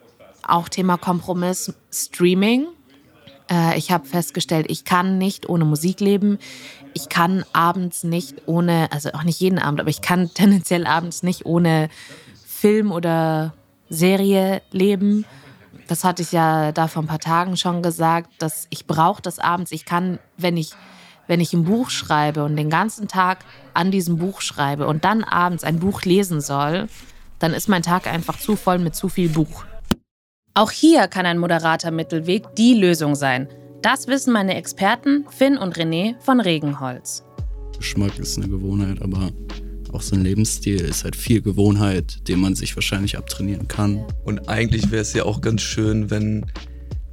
Auch 0.43 0.69
Thema 0.69 0.99
Kompromiss 0.99 1.73
Streaming 1.91 2.67
ich 3.77 3.91
habe 3.91 4.07
festgestellt, 4.07 4.67
ich 4.69 4.85
kann 4.85 5.19
nicht 5.19 5.49
ohne 5.49 5.65
Musik 5.65 6.01
leben. 6.01 6.39
Ich 6.95 7.09
kann 7.09 7.45
abends 7.53 8.05
nicht 8.05 8.43
ohne, 8.47 8.91
also 8.93 9.11
auch 9.13 9.25
nicht 9.25 9.41
jeden 9.41 9.59
Abend, 9.59 9.81
aber 9.81 9.91
ich 9.91 10.03
kann 10.03 10.31
tendenziell 10.35 10.87
abends 10.87 11.23
nicht 11.23 11.47
ohne 11.47 11.89
Film 12.47 12.93
oder 12.93 13.55
Serie 13.89 14.63
leben. 14.71 15.25
Das 15.89 16.05
hatte 16.05 16.23
ich 16.23 16.31
ja 16.31 16.71
da 16.71 16.87
vor 16.87 17.03
ein 17.03 17.09
paar 17.09 17.19
Tagen 17.19 17.57
schon 17.57 17.83
gesagt, 17.83 18.31
dass 18.39 18.69
ich 18.71 18.87
brauche 18.87 19.21
das 19.21 19.41
abends. 19.41 19.73
Ich 19.73 19.85
kann, 19.85 20.21
wenn 20.37 20.57
ich, 20.57 20.71
wenn 21.27 21.41
ich 21.41 21.53
ein 21.53 21.65
Buch 21.65 21.91
schreibe 21.91 22.45
und 22.45 22.55
den 22.55 22.71
ganzen 22.71 23.09
Tag 23.09 23.39
an 23.75 23.91
diesem 23.91 24.17
Buch 24.17 24.41
schreibe 24.41 24.87
und 24.87 25.05
dann 25.05 25.25
abends 25.25 25.65
ein 25.65 25.81
Buch 25.81 26.03
lesen 26.03 26.41
soll, 26.41 26.89
dann 27.41 27.53
ist 27.53 27.69
mein 27.69 27.83
Tag 27.83 28.07
einfach 28.07 28.39
zu 28.39 28.55
voll 28.55 28.79
mit 28.79 28.95
zu 28.95 29.09
viel 29.09 29.31
Buch. 29.31 29.65
Auch 30.55 30.73
hier 30.73 31.07
kann 31.07 31.27
ein 31.27 31.39
moderater 31.39 31.93
Mittelweg 31.93 32.57
die 32.57 32.75
Lösung 32.75 33.15
sein. 33.15 33.49
Das 33.83 34.09
wissen 34.09 34.33
meine 34.33 34.57
Experten 34.57 35.25
Finn 35.31 35.57
und 35.57 35.77
René 35.77 36.17
von 36.21 36.41
Regenholz. 36.41 37.25
Geschmack 37.79 38.19
ist 38.19 38.37
eine 38.37 38.49
Gewohnheit, 38.49 39.01
aber 39.01 39.31
auch 39.93 40.03
so 40.03 40.17
ein 40.17 40.25
Lebensstil 40.25 40.81
ist 40.81 41.05
halt 41.05 41.15
viel 41.15 41.41
Gewohnheit, 41.41 42.27
den 42.27 42.41
man 42.41 42.57
sich 42.57 42.75
wahrscheinlich 42.77 43.17
abtrainieren 43.17 43.69
kann. 43.69 44.05
Und 44.25 44.49
eigentlich 44.49 44.91
wäre 44.91 45.03
es 45.03 45.13
ja 45.13 45.25
auch 45.25 45.41
ganz 45.41 45.63
schön, 45.63 46.11
wenn 46.11 46.47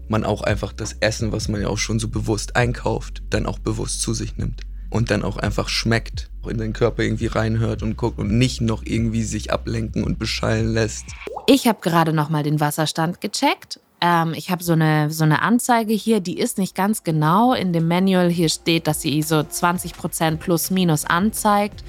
man 0.07 0.23
auch 0.23 0.41
einfach 0.41 0.73
das 0.73 0.97
Essen, 0.99 1.31
was 1.31 1.47
man 1.47 1.61
ja 1.61 1.67
auch 1.67 1.77
schon 1.77 1.99
so 1.99 2.07
bewusst 2.07 2.55
einkauft, 2.55 3.21
dann 3.29 3.45
auch 3.45 3.59
bewusst 3.59 4.01
zu 4.01 4.15
sich 4.15 4.37
nimmt 4.37 4.61
und 4.89 5.11
dann 5.11 5.23
auch 5.23 5.37
einfach 5.37 5.69
schmeckt, 5.69 6.31
in 6.49 6.57
den 6.57 6.73
Körper 6.73 7.03
irgendwie 7.03 7.27
reinhört 7.27 7.83
und 7.83 7.97
guckt 7.97 8.19
und 8.19 8.37
nicht 8.37 8.61
noch 8.61 8.83
irgendwie 8.85 9.23
sich 9.23 9.51
ablenken 9.51 10.03
und 10.03 10.17
beschallen 10.17 10.73
lässt. 10.73 11.05
Ich 11.49 11.65
habe 11.65 11.79
gerade 11.79 12.11
noch 12.11 12.27
mal 12.27 12.43
den 12.43 12.59
Wasserstand 12.59 13.21
gecheckt. 13.21 13.79
Ähm, 14.01 14.33
ich 14.35 14.51
habe 14.51 14.61
so 14.61 14.73
eine, 14.73 15.09
so 15.09 15.23
eine 15.23 15.41
Anzeige 15.41 15.93
hier, 15.93 16.19
die 16.19 16.37
ist 16.37 16.57
nicht 16.57 16.75
ganz 16.75 17.05
genau. 17.05 17.53
In 17.53 17.71
dem 17.71 17.87
Manual 17.87 18.29
hier 18.29 18.49
steht, 18.49 18.85
dass 18.85 19.01
sie 19.01 19.21
so 19.21 19.41
20 19.41 19.93
Prozent 19.93 20.41
plus 20.41 20.71
minus 20.71 21.05
anzeigt. 21.05 21.85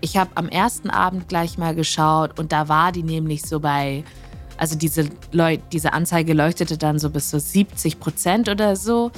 Ich 0.00 0.16
habe 0.16 0.30
am 0.34 0.48
ersten 0.48 0.90
Abend 0.90 1.28
gleich 1.28 1.56
mal 1.56 1.76
geschaut 1.76 2.36
und 2.40 2.50
da 2.50 2.68
war 2.68 2.90
die 2.90 3.04
nämlich 3.04 3.42
so 3.42 3.60
bei, 3.60 4.02
also 4.56 4.76
diese, 4.76 5.08
Leu 5.30 5.58
diese 5.70 5.92
Anzeige 5.92 6.32
leuchtete 6.32 6.76
dann 6.76 6.98
so 6.98 7.10
bis 7.10 7.30
zu 7.30 7.38
70 7.38 8.00
Prozent 8.00 8.48
oder 8.48 8.74
so. 8.74 9.12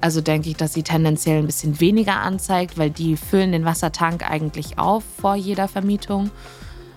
Also 0.00 0.20
denke 0.20 0.50
ich, 0.50 0.56
dass 0.56 0.72
sie 0.74 0.82
tendenziell 0.82 1.38
ein 1.38 1.46
bisschen 1.46 1.78
weniger 1.78 2.16
anzeigt, 2.16 2.76
weil 2.76 2.90
die 2.90 3.16
füllen 3.16 3.52
den 3.52 3.64
Wassertank 3.64 4.28
eigentlich 4.28 4.80
auf 4.80 5.04
vor 5.20 5.36
jeder 5.36 5.68
Vermietung. 5.68 6.32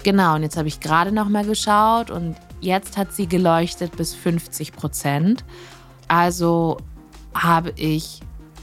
Genau, 0.05 0.35
und 0.35 0.43
jetzt 0.43 0.55
habe 0.55 0.67
ich 0.67 0.81
gerade 0.81 1.11
noch 1.11 1.29
mal 1.29 1.43
geschaut 1.43 2.11
und 2.11 2.35
jetzt 2.61 2.95
hat 2.95 3.11
sie 3.11 3.25
geleuchtet 3.25 3.97
bis 3.97 4.13
50 4.13 4.73
Prozent. 4.73 5.43
Also 6.07 6.77
habe 7.33 7.73
ich 7.75 8.19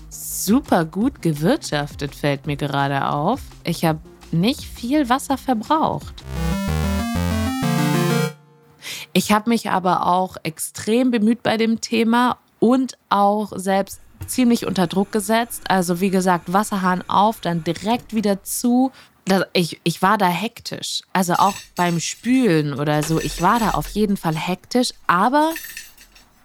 super 0.09 0.85
gut 0.85 1.21
gewirtschaftet, 1.21 2.15
fällt 2.15 2.47
mir 2.47 2.55
gerade 2.55 3.09
auf. 3.09 3.41
Ich 3.65 3.85
habe 3.85 3.99
nicht 4.31 4.63
viel 4.63 5.09
Wasser 5.09 5.37
verbraucht. 5.37 6.15
Ich 9.13 9.33
habe 9.33 9.51
mich 9.51 9.69
aber 9.69 10.07
auch 10.07 10.37
extrem 10.45 11.11
bemüht 11.11 11.43
bei 11.43 11.57
dem 11.57 11.81
Thema 11.81 12.39
und 12.61 12.97
auch 13.09 13.51
selbst 13.57 14.01
ziemlich 14.29 14.65
unter 14.65 14.87
Druck 14.87 15.11
gesetzt. 15.11 15.65
Also 15.69 16.01
wie 16.01 16.11
gesagt, 16.11 16.53
Wasserhahn 16.53 17.03
auf, 17.09 17.41
dann 17.41 17.65
direkt 17.65 18.15
wieder 18.15 18.45
zu. 18.45 18.93
Ich, 19.53 19.81
ich 19.85 20.03
war 20.03 20.19
da 20.19 20.27
hektisch. 20.27 21.03
Also 21.13 21.35
auch 21.35 21.55
beim 21.77 22.01
Spülen 22.01 22.75
oder 22.75 23.03
so. 23.03 23.21
Ich 23.21 23.41
war 23.41 23.61
da 23.61 23.71
auf 23.71 23.89
jeden 23.91 24.17
Fall 24.17 24.37
hektisch. 24.37 24.91
Aber 25.07 25.53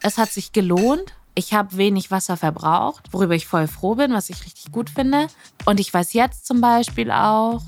es 0.02 0.18
hat 0.18 0.32
sich 0.32 0.52
gelohnt. 0.52 1.14
Ich 1.36 1.54
habe 1.54 1.78
wenig 1.78 2.10
Wasser 2.10 2.36
verbraucht, 2.36 3.14
worüber 3.14 3.36
ich 3.36 3.46
voll 3.46 3.68
froh 3.68 3.94
bin, 3.94 4.12
was 4.12 4.30
ich 4.30 4.44
richtig 4.44 4.72
gut 4.72 4.90
finde. 4.90 5.28
Und 5.66 5.80
ich 5.80 5.94
weiß 5.94 6.14
jetzt 6.14 6.48
zum 6.48 6.62
Beispiel 6.62 7.12
auch, 7.12 7.62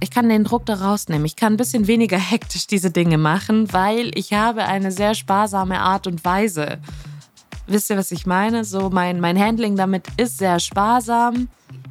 ich 0.00 0.10
kann 0.10 0.28
den 0.28 0.44
Druck 0.44 0.66
da 0.66 0.74
rausnehmen. 0.74 1.24
Ich 1.24 1.36
kann 1.36 1.54
ein 1.54 1.56
bisschen 1.56 1.86
weniger 1.86 2.18
hektisch 2.18 2.66
diese 2.66 2.90
Dinge 2.90 3.16
machen, 3.16 3.72
weil 3.72 4.10
ich 4.14 4.34
habe 4.34 4.64
eine 4.64 4.92
sehr 4.92 5.14
sparsame 5.14 5.80
Art 5.80 6.06
und 6.06 6.24
Weise 6.24 6.78
Wisst 7.68 7.90
ihr, 7.90 7.98
was 7.98 8.10
ich 8.12 8.24
meine? 8.24 8.64
So 8.64 8.88
mein, 8.88 9.20
mein 9.20 9.38
Handling 9.38 9.76
damit 9.76 10.06
ist 10.16 10.38
sehr 10.38 10.58
sparsam. 10.58 11.48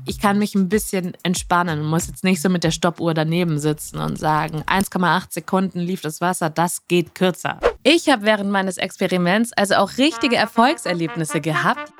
Ich 0.09 0.21
kann 0.21 0.39
mich 0.39 0.55
ein 0.55 0.69
bisschen 0.69 1.17
entspannen 1.23 1.81
und 1.81 1.85
muss 1.85 2.07
jetzt 2.07 2.23
nicht 2.23 2.41
so 2.41 2.47
mit 2.47 2.63
der 2.63 2.71
Stoppuhr 2.71 3.13
daneben 3.13 3.59
sitzen 3.59 3.99
und 3.99 4.17
sagen, 4.17 4.63
1,8 4.63 5.33
Sekunden 5.33 5.79
lief 5.79 5.99
das 5.99 6.21
Wasser, 6.21 6.49
das 6.49 6.87
geht 6.87 7.13
kürzer. 7.13 7.59
Ich 7.83 8.07
habe 8.07 8.23
während 8.23 8.49
meines 8.49 8.77
Experiments 8.77 9.51
also 9.51 9.75
auch 9.75 9.97
richtige 9.97 10.37
Erfolgserlebnisse 10.37 11.41
gehabt. 11.41 11.91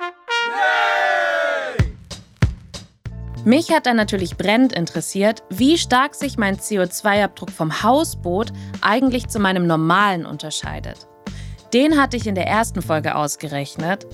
Mich 3.44 3.70
hat 3.70 3.84
dann 3.84 3.96
natürlich 3.96 4.38
brennend 4.38 4.72
interessiert, 4.72 5.42
wie 5.50 5.76
stark 5.76 6.14
sich 6.14 6.38
mein 6.38 6.56
CO2-Abdruck 6.56 7.50
vom 7.50 7.82
Hausboot 7.82 8.52
eigentlich 8.80 9.28
zu 9.28 9.38
meinem 9.38 9.66
normalen 9.66 10.24
unterscheidet. 10.24 11.06
Den 11.74 12.00
hatte 12.00 12.16
ich 12.16 12.26
in 12.26 12.34
der 12.34 12.46
ersten 12.46 12.80
Folge 12.80 13.14
ausgerechnet. 13.14 14.06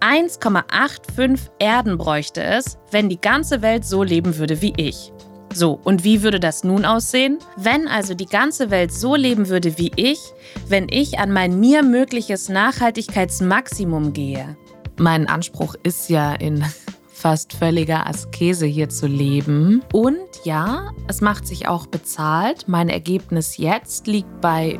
1,85 0.00 1.38
Erden 1.58 1.98
bräuchte 1.98 2.42
es, 2.42 2.78
wenn 2.90 3.08
die 3.08 3.20
ganze 3.20 3.62
Welt 3.62 3.84
so 3.84 4.02
leben 4.02 4.38
würde 4.38 4.62
wie 4.62 4.72
ich. 4.76 5.12
So, 5.54 5.80
und 5.82 6.04
wie 6.04 6.22
würde 6.22 6.40
das 6.40 6.62
nun 6.62 6.84
aussehen? 6.84 7.38
Wenn 7.56 7.88
also 7.88 8.14
die 8.14 8.26
ganze 8.26 8.70
Welt 8.70 8.92
so 8.92 9.14
leben 9.16 9.48
würde 9.48 9.78
wie 9.78 9.90
ich, 9.96 10.18
wenn 10.68 10.86
ich 10.90 11.18
an 11.18 11.32
mein 11.32 11.58
mir 11.58 11.82
mögliches 11.82 12.48
Nachhaltigkeitsmaximum 12.48 14.12
gehe. 14.12 14.56
Mein 14.98 15.28
Anspruch 15.28 15.74
ist 15.82 16.10
ja 16.10 16.34
in 16.34 16.64
fast 17.12 17.52
völliger 17.52 18.06
Askese 18.06 18.66
hier 18.66 18.88
zu 18.88 19.06
leben. 19.06 19.82
Und 19.92 20.18
ja, 20.44 20.92
es 21.08 21.20
macht 21.20 21.46
sich 21.46 21.66
auch 21.66 21.86
bezahlt. 21.86 22.68
Mein 22.68 22.88
Ergebnis 22.88 23.56
jetzt 23.56 24.06
liegt 24.06 24.40
bei 24.40 24.78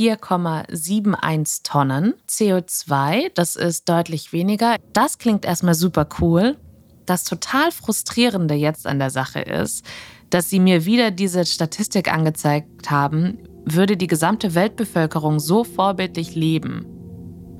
4,71 0.00 1.62
Tonnen 1.62 2.14
CO2. 2.26 3.30
Das 3.34 3.54
ist 3.54 3.86
deutlich 3.86 4.32
weniger. 4.32 4.76
Das 4.94 5.18
klingt 5.18 5.44
erstmal 5.44 5.74
super 5.74 6.08
cool. 6.20 6.56
Das 7.04 7.24
total 7.24 7.70
frustrierende 7.70 8.54
jetzt 8.54 8.86
an 8.86 8.98
der 8.98 9.10
Sache 9.10 9.40
ist, 9.40 9.84
dass 10.30 10.48
sie 10.48 10.58
mir 10.58 10.86
wieder 10.86 11.10
diese 11.10 11.44
Statistik 11.44 12.10
angezeigt 12.10 12.90
haben, 12.90 13.40
würde 13.66 13.98
die 13.98 14.06
gesamte 14.06 14.54
Weltbevölkerung 14.54 15.38
so 15.38 15.64
vorbildlich 15.64 16.34
leben. 16.34 16.86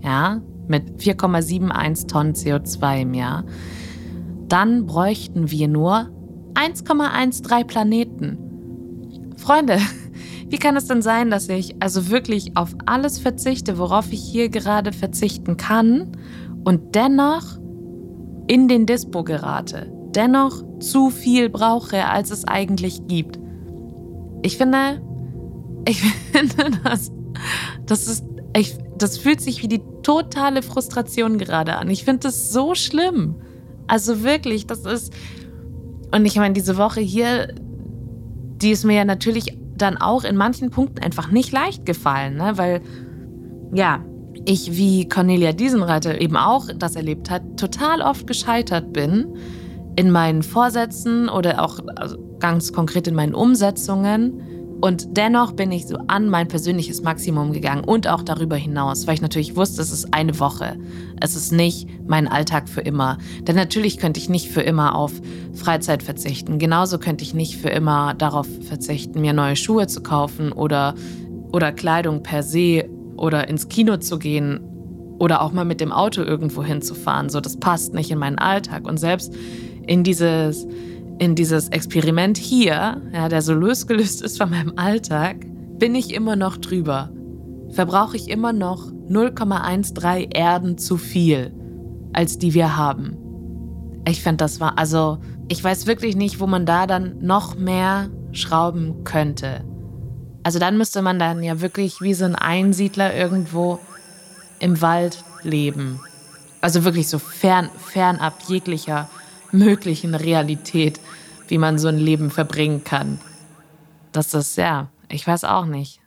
Ja, 0.02 0.40
mit 0.66 0.98
4,71 0.98 2.06
Tonnen 2.08 2.32
CO2 2.32 3.02
im 3.02 3.12
Jahr. 3.12 3.44
Dann 4.48 4.86
bräuchten 4.86 5.50
wir 5.50 5.68
nur 5.68 6.08
1,13 6.54 7.64
Planeten. 7.64 8.38
Freunde, 9.36 9.78
wie 10.50 10.58
kann 10.58 10.76
es 10.76 10.86
denn 10.86 11.00
sein, 11.00 11.30
dass 11.30 11.48
ich 11.48 11.76
also 11.80 12.10
wirklich 12.10 12.56
auf 12.56 12.74
alles 12.84 13.20
verzichte, 13.20 13.78
worauf 13.78 14.12
ich 14.12 14.20
hier 14.20 14.48
gerade 14.48 14.92
verzichten 14.92 15.56
kann 15.56 16.10
und 16.64 16.96
dennoch 16.96 17.56
in 18.48 18.66
den 18.66 18.84
Dispo 18.84 19.22
gerate, 19.22 19.92
dennoch 20.12 20.64
zu 20.80 21.10
viel 21.10 21.50
brauche, 21.50 22.04
als 22.04 22.32
es 22.32 22.48
eigentlich 22.48 23.06
gibt? 23.06 23.38
Ich 24.42 24.56
finde, 24.56 25.00
ich 25.86 26.00
finde 26.32 26.80
das, 26.82 27.12
das 27.86 28.08
ist, 28.08 28.24
ich, 28.56 28.76
das 28.98 29.18
fühlt 29.18 29.40
sich 29.40 29.62
wie 29.62 29.68
die 29.68 29.82
totale 30.02 30.62
Frustration 30.62 31.38
gerade 31.38 31.76
an. 31.76 31.88
Ich 31.90 32.04
finde 32.04 32.22
das 32.22 32.52
so 32.52 32.74
schlimm. 32.74 33.36
Also 33.86 34.24
wirklich, 34.24 34.66
das 34.66 34.84
ist, 34.84 35.12
und 36.12 36.24
ich 36.24 36.34
meine, 36.34 36.54
diese 36.54 36.76
Woche 36.76 37.00
hier, 37.00 37.54
die 38.60 38.72
ist 38.72 38.84
mir 38.84 38.96
ja 38.96 39.04
natürlich 39.04 39.59
dann 39.82 39.96
auch 39.96 40.24
in 40.24 40.36
manchen 40.36 40.70
Punkten 40.70 41.02
einfach 41.02 41.30
nicht 41.30 41.52
leicht 41.52 41.86
gefallen, 41.86 42.36
ne? 42.36 42.52
weil 42.56 42.80
ja, 43.72 44.04
ich 44.44 44.76
wie 44.76 45.08
Cornelia 45.08 45.52
Diesenreiter 45.52 46.20
eben 46.20 46.36
auch 46.36 46.66
das 46.76 46.96
erlebt 46.96 47.30
hat, 47.30 47.42
total 47.56 48.00
oft 48.00 48.26
gescheitert 48.26 48.92
bin 48.92 49.36
in 49.96 50.10
meinen 50.10 50.42
Vorsätzen 50.42 51.28
oder 51.28 51.62
auch 51.62 51.78
also 51.96 52.16
ganz 52.38 52.72
konkret 52.72 53.06
in 53.06 53.14
meinen 53.14 53.34
Umsetzungen 53.34 54.40
und 54.80 55.16
dennoch 55.16 55.52
bin 55.52 55.70
ich 55.72 55.86
so 55.86 55.98
an 56.06 56.28
mein 56.30 56.48
persönliches 56.48 57.02
Maximum 57.02 57.52
gegangen 57.52 57.84
und 57.84 58.08
auch 58.08 58.22
darüber 58.22 58.56
hinaus, 58.56 59.06
weil 59.06 59.14
ich 59.14 59.22
natürlich 59.22 59.54
wusste, 59.54 59.82
es 59.82 59.92
ist 59.92 60.14
eine 60.14 60.40
Woche. 60.40 60.78
Es 61.20 61.36
ist 61.36 61.52
nicht 61.52 61.86
mein 62.06 62.26
Alltag 62.26 62.68
für 62.68 62.80
immer. 62.80 63.18
Denn 63.42 63.56
natürlich 63.56 63.98
könnte 63.98 64.18
ich 64.18 64.30
nicht 64.30 64.48
für 64.48 64.62
immer 64.62 64.94
auf 64.94 65.12
Freizeit 65.52 66.02
verzichten. 66.02 66.58
Genauso 66.58 66.98
könnte 66.98 67.24
ich 67.24 67.34
nicht 67.34 67.56
für 67.56 67.68
immer 67.68 68.14
darauf 68.14 68.46
verzichten, 68.62 69.20
mir 69.20 69.34
neue 69.34 69.56
Schuhe 69.56 69.86
zu 69.86 70.02
kaufen 70.02 70.50
oder, 70.50 70.94
oder 71.52 71.72
Kleidung 71.72 72.22
per 72.22 72.42
se 72.42 72.88
oder 73.16 73.48
ins 73.48 73.68
Kino 73.68 73.98
zu 73.98 74.18
gehen 74.18 74.60
oder 75.18 75.42
auch 75.42 75.52
mal 75.52 75.66
mit 75.66 75.82
dem 75.82 75.92
Auto 75.92 76.22
irgendwo 76.22 76.64
hinzufahren. 76.64 77.28
So, 77.28 77.42
das 77.42 77.58
passt 77.58 77.92
nicht 77.92 78.10
in 78.10 78.18
meinen 78.18 78.38
Alltag. 78.38 78.88
Und 78.88 78.96
selbst 78.96 79.34
in 79.86 80.04
dieses 80.04 80.66
in 81.20 81.34
dieses 81.34 81.68
Experiment 81.68 82.38
hier, 82.38 83.02
ja, 83.12 83.28
der 83.28 83.42
so 83.42 83.52
losgelöst 83.52 84.22
ist 84.22 84.38
von 84.38 84.48
meinem 84.48 84.72
Alltag, 84.76 85.36
bin 85.78 85.94
ich 85.94 86.14
immer 86.14 86.34
noch 86.34 86.56
drüber. 86.56 87.10
Verbrauche 87.72 88.16
ich 88.16 88.30
immer 88.30 88.54
noch 88.54 88.90
0,13 88.90 90.34
Erden 90.34 90.78
zu 90.78 90.96
viel, 90.96 91.52
als 92.14 92.38
die 92.38 92.54
wir 92.54 92.78
haben. 92.78 93.18
Ich 94.08 94.22
finde, 94.22 94.38
das 94.38 94.60
war, 94.60 94.78
also, 94.78 95.18
ich 95.48 95.62
weiß 95.62 95.86
wirklich 95.86 96.16
nicht, 96.16 96.40
wo 96.40 96.46
man 96.46 96.64
da 96.64 96.86
dann 96.86 97.18
noch 97.20 97.54
mehr 97.54 98.08
schrauben 98.32 99.04
könnte. 99.04 99.62
Also 100.42 100.58
dann 100.58 100.78
müsste 100.78 101.02
man 101.02 101.18
dann 101.18 101.42
ja 101.42 101.60
wirklich 101.60 102.00
wie 102.00 102.14
so 102.14 102.24
ein 102.24 102.34
Einsiedler 102.34 103.14
irgendwo 103.14 103.78
im 104.58 104.80
Wald 104.80 105.22
leben. 105.42 106.00
Also 106.62 106.84
wirklich 106.84 107.08
so 107.08 107.18
fern, 107.18 107.68
fernab 107.76 108.38
jeglicher 108.48 109.10
möglichen 109.52 110.14
Realität, 110.14 111.00
wie 111.48 111.58
man 111.58 111.78
so 111.78 111.88
ein 111.88 111.98
Leben 111.98 112.30
verbringen 112.30 112.84
kann. 112.84 113.20
Das 114.12 114.34
ist, 114.34 114.56
ja, 114.56 114.88
ich 115.08 115.26
weiß 115.26 115.44
auch 115.44 115.66
nicht. 115.66 116.00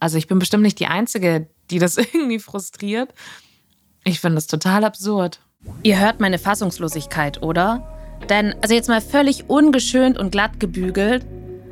Also 0.00 0.18
ich 0.18 0.26
bin 0.26 0.38
bestimmt 0.38 0.62
nicht 0.62 0.80
die 0.80 0.86
Einzige, 0.86 1.48
die 1.70 1.78
das 1.78 1.96
irgendwie 2.12 2.38
frustriert. 2.38 3.12
Ich 4.04 4.20
finde 4.20 4.36
das 4.36 4.46
total 4.46 4.84
absurd. 4.84 5.40
Ihr 5.82 5.98
hört 5.98 6.20
meine 6.20 6.38
Fassungslosigkeit, 6.38 7.42
oder? 7.42 7.88
Denn, 8.28 8.54
also 8.62 8.74
jetzt 8.74 8.88
mal 8.88 9.00
völlig 9.00 9.48
ungeschönt 9.48 10.18
und 10.18 10.30
glatt 10.30 10.60
gebügelt, 10.60 11.26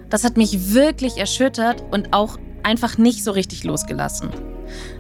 das 0.09 0.25
hat 0.25 0.37
mich 0.37 0.73
wirklich 0.73 1.19
erschüttert 1.19 1.83
und 1.91 2.13
auch 2.13 2.39
einfach 2.63 2.99
nicht 2.99 3.25
so 3.25 3.33
richtig 3.33 3.65
losgelassen. 3.65 4.31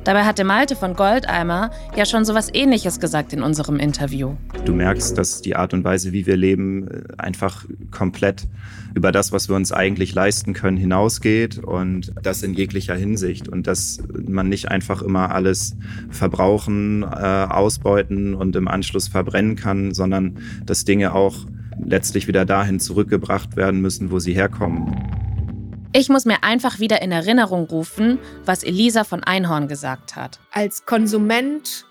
Dabei 0.04 0.24
hatte 0.24 0.44
Malte 0.44 0.74
von 0.74 0.94
Goldeimer 0.94 1.70
ja 1.96 2.04
schon 2.04 2.24
sowas 2.24 2.50
ähnliches 2.52 2.98
gesagt 2.98 3.32
in 3.32 3.42
unserem 3.42 3.76
Interview. 3.76 4.34
Du 4.64 4.74
merkst, 4.74 5.16
dass 5.16 5.42
die 5.42 5.54
Art 5.54 5.74
und 5.74 5.84
Weise, 5.84 6.12
wie 6.12 6.26
wir 6.26 6.36
leben, 6.36 6.88
äh, 6.88 7.02
einfach 7.18 7.64
komplett 7.90 8.48
über 8.94 9.12
das, 9.12 9.32
was 9.32 9.48
wir 9.48 9.56
uns 9.56 9.72
eigentlich 9.72 10.14
leisten 10.14 10.54
können, 10.54 10.76
hinausgeht 10.76 11.58
und 11.58 12.12
das 12.22 12.42
in 12.42 12.54
jeglicher 12.54 12.94
Hinsicht 12.94 13.48
und 13.48 13.66
dass 13.66 14.02
man 14.12 14.48
nicht 14.48 14.70
einfach 14.70 15.02
immer 15.02 15.30
alles 15.30 15.76
verbrauchen, 16.10 17.02
äh, 17.02 17.06
ausbeuten 17.06 18.34
und 18.34 18.56
im 18.56 18.68
Anschluss 18.68 19.08
verbrennen 19.08 19.56
kann, 19.56 19.94
sondern 19.94 20.38
dass 20.66 20.84
Dinge 20.84 21.14
auch 21.14 21.46
letztlich 21.84 22.28
wieder 22.28 22.44
dahin 22.44 22.80
zurückgebracht 22.80 23.56
werden 23.56 23.80
müssen, 23.80 24.10
wo 24.10 24.18
sie 24.18 24.34
herkommen. 24.34 25.21
Ich 25.94 26.08
muss 26.08 26.24
mir 26.24 26.42
einfach 26.42 26.78
wieder 26.78 27.02
in 27.02 27.12
Erinnerung 27.12 27.66
rufen, 27.66 28.18
was 28.46 28.62
Elisa 28.62 29.04
von 29.04 29.22
Einhorn 29.22 29.68
gesagt 29.68 30.16
hat. 30.16 30.40
Als 30.50 30.86
Konsument 30.86 31.84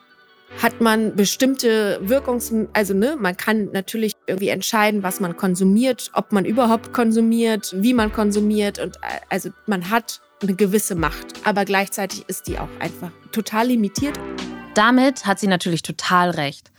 hat 0.62 0.82
man 0.82 1.16
bestimmte 1.16 2.00
Wirkungs... 2.02 2.52
Also 2.74 2.96
ne, 2.96 3.16
man 3.20 3.38
kann 3.38 3.70
natürlich 3.74 4.14
irgendwie 4.26 4.50
entscheiden, 4.50 5.04
was 5.04 5.20
man 5.20 5.38
konsumiert, 5.38 6.10
ob 6.14 6.32
man 6.32 6.46
überhaupt 6.46 6.94
konsumiert, 6.94 7.76
wie 7.78 7.94
man 7.94 8.12
konsumiert. 8.12 8.80
Und 8.80 8.96
äh, 8.98 9.20
also 9.30 9.52
man 9.68 9.92
hat 9.92 10.20
eine 10.42 10.56
gewisse 10.56 10.96
Macht, 10.96 11.28
aber 11.44 11.64
gleichzeitig 11.64 12.26
ist 12.28 12.48
die 12.48 12.58
auch 12.58 12.70
einfach 12.80 13.12
total 13.32 13.68
limitiert. 13.68 14.20
Damit 14.74 15.28
hat 15.28 15.40
sie 15.40 15.48
natürlich 15.48 15.84
total 15.84 16.32
recht. 16.32 16.72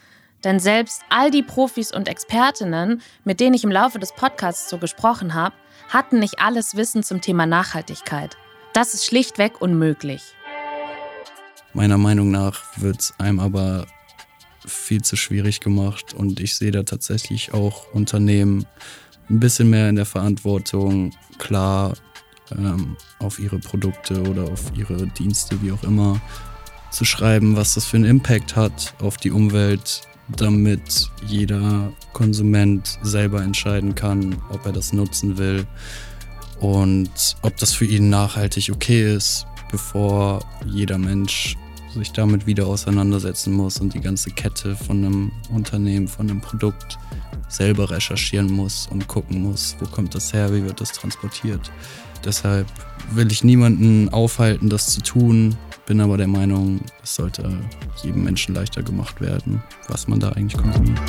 Denn 0.44 0.58
selbst 0.58 1.02
all 1.08 1.30
die 1.30 1.42
Profis 1.42 1.92
und 1.92 2.08
Expertinnen, 2.08 3.00
mit 3.24 3.40
denen 3.40 3.54
ich 3.54 3.64
im 3.64 3.70
Laufe 3.70 3.98
des 3.98 4.12
Podcasts 4.12 4.68
so 4.68 4.78
gesprochen 4.78 5.34
habe, 5.34 5.54
hatten 5.88 6.18
nicht 6.18 6.40
alles 6.40 6.76
Wissen 6.76 7.02
zum 7.02 7.20
Thema 7.20 7.46
Nachhaltigkeit. 7.46 8.36
Das 8.72 8.94
ist 8.94 9.04
schlichtweg 9.04 9.60
unmöglich. 9.60 10.22
Meiner 11.74 11.98
Meinung 11.98 12.30
nach 12.30 12.62
wird 12.76 13.00
es 13.00 13.14
einem 13.18 13.40
aber 13.40 13.86
viel 14.66 15.02
zu 15.02 15.16
schwierig 15.16 15.60
gemacht 15.60 16.14
und 16.14 16.40
ich 16.40 16.54
sehe 16.54 16.70
da 16.70 16.82
tatsächlich 16.82 17.52
auch 17.52 17.92
Unternehmen 17.92 18.66
ein 19.28 19.40
bisschen 19.40 19.70
mehr 19.70 19.88
in 19.88 19.96
der 19.96 20.06
Verantwortung, 20.06 21.12
klar 21.38 21.94
ähm, 22.52 22.96
auf 23.18 23.38
ihre 23.38 23.58
Produkte 23.58 24.22
oder 24.22 24.44
auf 24.44 24.72
ihre 24.76 25.06
Dienste, 25.06 25.60
wie 25.62 25.72
auch 25.72 25.82
immer, 25.82 26.20
zu 26.90 27.04
schreiben, 27.04 27.56
was 27.56 27.74
das 27.74 27.86
für 27.86 27.96
einen 27.96 28.04
Impact 28.04 28.54
hat 28.54 28.94
auf 29.00 29.16
die 29.16 29.30
Umwelt, 29.30 30.02
damit 30.28 31.10
jeder 31.26 31.92
Konsument 32.12 32.98
selber 33.02 33.42
entscheiden 33.42 33.94
kann, 33.94 34.36
ob 34.50 34.64
er 34.66 34.72
das 34.72 34.92
nutzen 34.92 35.38
will 35.38 35.66
und 36.60 37.36
ob 37.42 37.56
das 37.56 37.74
für 37.74 37.84
ihn 37.84 38.08
nachhaltig 38.08 38.70
okay 38.72 39.14
ist, 39.14 39.46
bevor 39.70 40.44
jeder 40.64 40.98
Mensch 40.98 41.56
sich 41.92 42.12
damit 42.12 42.46
wieder 42.46 42.66
auseinandersetzen 42.66 43.52
muss 43.52 43.78
und 43.80 43.94
die 43.94 44.00
ganze 44.00 44.30
Kette 44.30 44.76
von 44.76 45.04
einem 45.04 45.32
Unternehmen, 45.50 46.08
von 46.08 46.30
einem 46.30 46.40
Produkt 46.40 46.98
selber 47.48 47.90
recherchieren 47.90 48.50
muss 48.50 48.88
und 48.90 49.08
gucken 49.08 49.42
muss, 49.42 49.76
wo 49.78 49.86
kommt 49.86 50.14
das 50.14 50.32
her, 50.32 50.54
wie 50.54 50.64
wird 50.64 50.80
das 50.80 50.92
transportiert. 50.92 51.70
Deshalb 52.24 52.66
will 53.10 53.30
ich 53.30 53.44
niemanden 53.44 54.08
aufhalten, 54.08 54.70
das 54.70 54.86
zu 54.86 55.02
tun 55.02 55.56
bin 55.86 56.00
aber 56.00 56.16
der 56.16 56.28
Meinung, 56.28 56.80
es 57.02 57.14
sollte 57.14 57.58
jedem 58.02 58.24
Menschen 58.24 58.54
leichter 58.54 58.82
gemacht 58.82 59.20
werden, 59.20 59.62
was 59.88 60.08
man 60.08 60.20
da 60.20 60.30
eigentlich 60.30 60.60
konsumiert. 60.60 61.00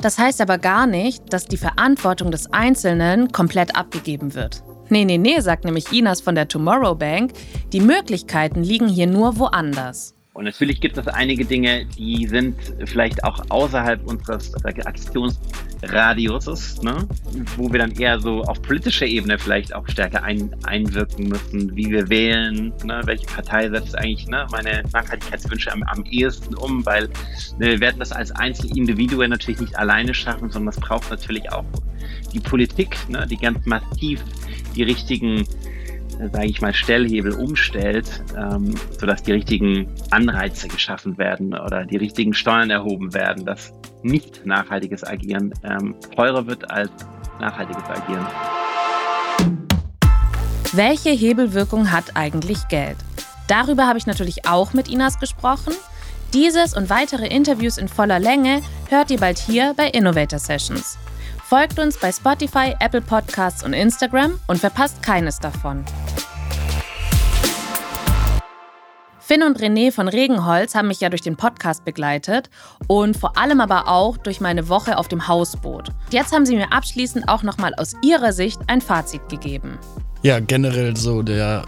Das 0.00 0.18
heißt 0.18 0.40
aber 0.40 0.58
gar 0.58 0.86
nicht, 0.86 1.32
dass 1.32 1.44
die 1.46 1.56
Verantwortung 1.56 2.30
des 2.30 2.52
Einzelnen 2.52 3.30
komplett 3.30 3.76
abgegeben 3.76 4.34
wird. 4.34 4.64
Nee, 4.88 5.04
nee, 5.04 5.16
nee, 5.16 5.40
sagt 5.40 5.64
nämlich 5.64 5.92
Inas 5.92 6.20
von 6.20 6.34
der 6.34 6.48
Tomorrow 6.48 6.94
Bank, 6.94 7.32
die 7.72 7.80
Möglichkeiten 7.80 8.62
liegen 8.62 8.88
hier 8.88 9.06
nur 9.06 9.38
woanders. 9.38 10.14
Und 10.34 10.44
natürlich 10.44 10.80
gibt 10.80 10.96
es 10.96 11.06
einige 11.08 11.44
Dinge, 11.44 11.84
die 11.98 12.26
sind 12.26 12.56
vielleicht 12.86 13.22
auch 13.22 13.38
außerhalb 13.50 14.02
unseres 14.08 14.54
Aktionsradiuses, 14.64 16.80
ne? 16.82 17.06
wo 17.56 17.70
wir 17.70 17.78
dann 17.78 17.92
eher 17.92 18.18
so 18.18 18.40
auf 18.44 18.62
politischer 18.62 19.04
Ebene 19.04 19.38
vielleicht 19.38 19.74
auch 19.74 19.86
stärker 19.88 20.22
ein, 20.22 20.56
einwirken 20.64 21.28
müssen, 21.28 21.76
wie 21.76 21.90
wir 21.90 22.08
wählen, 22.08 22.72
ne? 22.82 23.02
welche 23.04 23.26
Partei 23.26 23.68
setzt 23.68 23.94
eigentlich 23.98 24.26
ne? 24.26 24.46
meine 24.50 24.82
Nachhaltigkeitswünsche 24.94 25.70
am, 25.70 25.82
am 25.82 26.02
ehesten 26.06 26.54
um, 26.54 26.86
weil 26.86 27.10
ne, 27.58 27.72
wir 27.72 27.80
werden 27.80 27.98
das 27.98 28.12
als 28.12 28.32
Einzelindividuen 28.32 29.28
natürlich 29.28 29.60
nicht 29.60 29.76
alleine 29.76 30.14
schaffen, 30.14 30.50
sondern 30.50 30.72
es 30.72 30.80
braucht 30.80 31.10
natürlich 31.10 31.52
auch 31.52 31.66
die 32.32 32.40
Politik, 32.40 32.96
ne? 33.10 33.26
die 33.26 33.36
ganz 33.36 33.66
massiv 33.66 34.24
die 34.74 34.82
richtigen 34.82 35.44
sage 36.30 36.46
ich 36.46 36.60
mal, 36.60 36.74
Stellhebel 36.74 37.32
umstellt, 37.32 38.22
ähm, 38.36 38.74
sodass 38.98 39.22
die 39.22 39.32
richtigen 39.32 39.88
Anreize 40.10 40.68
geschaffen 40.68 41.18
werden 41.18 41.54
oder 41.54 41.84
die 41.84 41.96
richtigen 41.96 42.34
Steuern 42.34 42.70
erhoben 42.70 43.14
werden, 43.14 43.44
dass 43.44 43.72
nicht 44.02 44.44
nachhaltiges 44.46 45.04
Agieren 45.04 45.52
ähm, 45.64 45.94
teurer 46.14 46.46
wird 46.46 46.70
als 46.70 46.90
nachhaltiges 47.40 47.84
Agieren. 47.84 48.26
Welche 50.72 51.10
Hebelwirkung 51.10 51.92
hat 51.92 52.16
eigentlich 52.16 52.68
Geld? 52.68 52.96
Darüber 53.48 53.86
habe 53.86 53.98
ich 53.98 54.06
natürlich 54.06 54.46
auch 54.48 54.72
mit 54.72 54.88
Inas 54.88 55.18
gesprochen. 55.18 55.74
Dieses 56.32 56.74
und 56.74 56.88
weitere 56.88 57.26
Interviews 57.26 57.76
in 57.76 57.88
voller 57.88 58.18
Länge 58.18 58.62
hört 58.88 59.10
ihr 59.10 59.18
bald 59.18 59.38
hier 59.38 59.74
bei 59.76 59.88
Innovator 59.88 60.38
Sessions. 60.38 60.96
Folgt 61.52 61.78
uns 61.78 61.98
bei 61.98 62.10
Spotify, 62.10 62.74
Apple 62.80 63.02
Podcasts 63.02 63.62
und 63.62 63.74
Instagram 63.74 64.40
und 64.46 64.58
verpasst 64.58 65.02
keines 65.02 65.38
davon. 65.38 65.84
Finn 69.18 69.42
und 69.42 69.60
René 69.60 69.92
von 69.92 70.08
Regenholz 70.08 70.74
haben 70.74 70.88
mich 70.88 71.00
ja 71.00 71.10
durch 71.10 71.20
den 71.20 71.36
Podcast 71.36 71.84
begleitet 71.84 72.48
und 72.86 73.18
vor 73.18 73.36
allem 73.36 73.60
aber 73.60 73.88
auch 73.88 74.16
durch 74.16 74.40
meine 74.40 74.70
Woche 74.70 74.96
auf 74.96 75.08
dem 75.08 75.28
Hausboot. 75.28 75.90
Jetzt 76.08 76.32
haben 76.32 76.46
sie 76.46 76.56
mir 76.56 76.72
abschließend 76.72 77.28
auch 77.28 77.42
nochmal 77.42 77.74
aus 77.74 77.92
ihrer 78.02 78.32
Sicht 78.32 78.58
ein 78.68 78.80
Fazit 78.80 79.28
gegeben. 79.28 79.78
Ja, 80.22 80.40
generell 80.40 80.96
so 80.96 81.20
der 81.20 81.66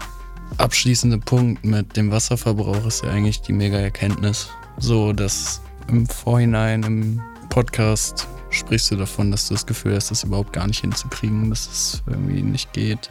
abschließende 0.57 1.19
Punkt 1.19 1.63
mit 1.63 1.95
dem 1.95 2.09
Wasserverbrauch 2.09 2.87
ist 2.87 3.03
ja 3.03 3.11
eigentlich 3.11 3.39
die 3.43 3.53
mega 3.53 3.77
Erkenntnis. 3.77 4.49
So, 4.79 5.13
dass 5.13 5.61
im 5.87 6.07
Vorhinein 6.07 6.81
im 6.81 7.21
Podcast 7.49 8.27
sprichst 8.49 8.91
du 8.91 8.95
davon, 8.95 9.31
dass 9.31 9.47
du 9.47 9.53
das 9.53 9.65
Gefühl 9.65 9.95
hast, 9.95 10.11
das 10.11 10.23
überhaupt 10.23 10.53
gar 10.53 10.67
nicht 10.67 10.81
hinzukriegen, 10.81 11.49
dass 11.49 11.67
es 11.67 12.03
irgendwie 12.07 12.41
nicht 12.41 12.73
geht. 12.73 13.09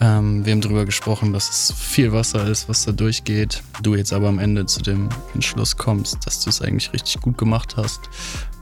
Ähm, 0.00 0.44
wir 0.44 0.52
haben 0.52 0.60
darüber 0.60 0.84
gesprochen, 0.84 1.32
dass 1.32 1.48
es 1.48 1.72
viel 1.72 2.12
Wasser 2.12 2.46
ist, 2.46 2.68
was 2.68 2.84
da 2.84 2.92
durchgeht. 2.92 3.62
Du 3.82 3.94
jetzt 3.94 4.12
aber 4.12 4.28
am 4.28 4.38
Ende 4.38 4.66
zu 4.66 4.82
dem 4.82 5.08
Entschluss 5.34 5.76
kommst, 5.76 6.26
dass 6.26 6.44
du 6.44 6.50
es 6.50 6.60
eigentlich 6.60 6.92
richtig 6.92 7.20
gut 7.20 7.38
gemacht 7.38 7.76
hast 7.76 8.00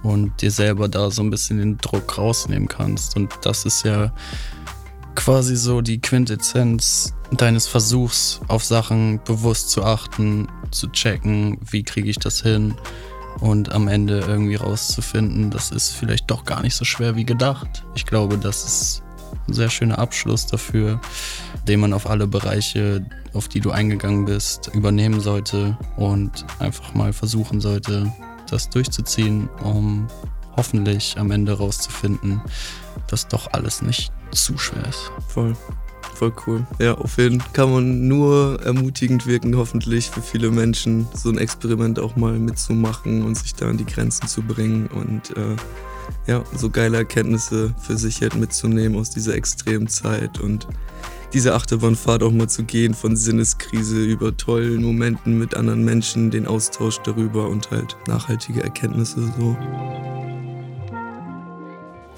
und 0.03 0.41
dir 0.43 0.51
selber 0.51 0.89
da 0.89 1.11
so 1.11 1.23
ein 1.23 1.31
bisschen 1.31 1.59
den 1.59 1.79
Druck 1.79 2.19
rausnehmen 2.19 2.69
kannst. 2.69 3.17
Und 3.17 3.33
das 3.43 3.65
ist 3.65 3.85
ja 3.85 4.13
quasi 5.17 5.57
so 5.57 5.81
die 5.81 6.01
Quintessenz 6.01 7.15
deines 7.33 7.67
Versuchs, 7.67 8.41
auf 8.47 8.65
Sachen 8.65 9.21
bewusst 9.25 9.71
zu 9.71 9.83
achten, 9.83 10.47
zu 10.71 10.89
checken, 10.89 11.59
wie 11.69 11.83
kriege 11.83 12.11
ich 12.11 12.19
das 12.19 12.43
hin 12.43 12.75
und 13.41 13.73
am 13.73 13.89
Ende 13.89 14.21
irgendwie 14.21 14.57
rauszufinden, 14.57 15.51
das 15.51 15.71
ist 15.71 15.93
vielleicht 15.93 16.31
doch 16.31 16.45
gar 16.45 16.63
nicht 16.63 16.75
so 16.75 16.85
schwer 16.85 17.17
wie 17.17 17.25
gedacht. 17.25 17.85
Ich 17.95 18.07
glaube, 18.07 18.39
das 18.39 18.65
ist 18.65 19.03
ein 19.49 19.53
sehr 19.53 19.71
schöner 19.71 19.99
Abschluss 19.99 20.47
dafür, 20.47 21.01
den 21.67 21.81
man 21.81 21.93
auf 21.93 22.09
alle 22.09 22.27
Bereiche, 22.27 23.05
auf 23.33 23.49
die 23.49 23.61
du 23.61 23.71
eingegangen 23.71 24.25
bist, 24.25 24.71
übernehmen 24.75 25.21
sollte 25.21 25.77
und 25.97 26.45
einfach 26.59 26.95
mal 26.95 27.13
versuchen 27.13 27.61
sollte, 27.61 28.13
das 28.49 28.71
durchzuziehen, 28.71 29.49
um 29.63 30.07
hoffentlich 30.57 31.17
am 31.19 31.31
Ende 31.31 31.53
rauszufinden, 31.59 32.41
dass 33.09 33.27
doch 33.27 33.53
alles 33.53 33.83
nicht 33.83 34.13
zu 34.31 34.57
schwer 34.57 34.87
ist. 34.87 35.11
Voll 35.29 35.57
voll 36.15 36.33
cool. 36.47 36.67
Ja, 36.79 36.95
auf 36.95 37.19
jeden 37.19 37.41
Fall 37.41 37.51
kann 37.53 37.73
man 37.73 38.09
nur 38.09 38.61
ermutigend 38.63 39.27
wirken, 39.27 39.57
hoffentlich 39.57 40.11
für 40.11 40.23
viele 40.23 40.51
Menschen, 40.51 41.07
so 41.15 41.31
ein 41.31 41.39
Experiment 41.39 41.99
auch 41.99 42.17
mal 42.17 42.39
mitzumachen 42.39 43.23
und 43.23 43.37
sich 43.37 43.55
da 43.55 43.69
an 43.69 43.77
die 43.77 43.87
Grenzen 43.87 44.29
zu 44.29 44.43
bringen 44.43 44.87
und 44.89 45.37
äh, 45.37 45.57
ja, 46.27 46.43
so 46.55 46.71
geile 46.71 46.99
Erkenntnisse 46.99 47.75
für 47.81 47.97
sich 47.97 48.21
halt 48.21 48.35
mitzunehmen 48.35 48.99
aus 48.99 49.11
dieser 49.11 49.35
extremen 49.35 49.89
Zeit 49.89 50.41
und 50.41 50.67
diese 51.33 51.55
Achterbahnfahrt 51.55 52.23
auch 52.23 52.31
mal 52.31 52.49
zu 52.49 52.63
gehen, 52.63 52.95
von 52.95 53.17
Sinneskrise 53.17 54.05
über 54.05 54.37
tollen 54.37 54.83
Momenten 54.83 55.37
mit 55.37 55.57
anderen 55.57 55.85
Menschen, 55.85 56.31
den 56.31 56.47
Austausch 56.47 56.99
darüber 56.99 57.49
und 57.49 57.73
halt 57.73 57.97
nachhaltige 58.07 58.63
Erkenntnisse 58.63 59.21
so. 59.37 59.57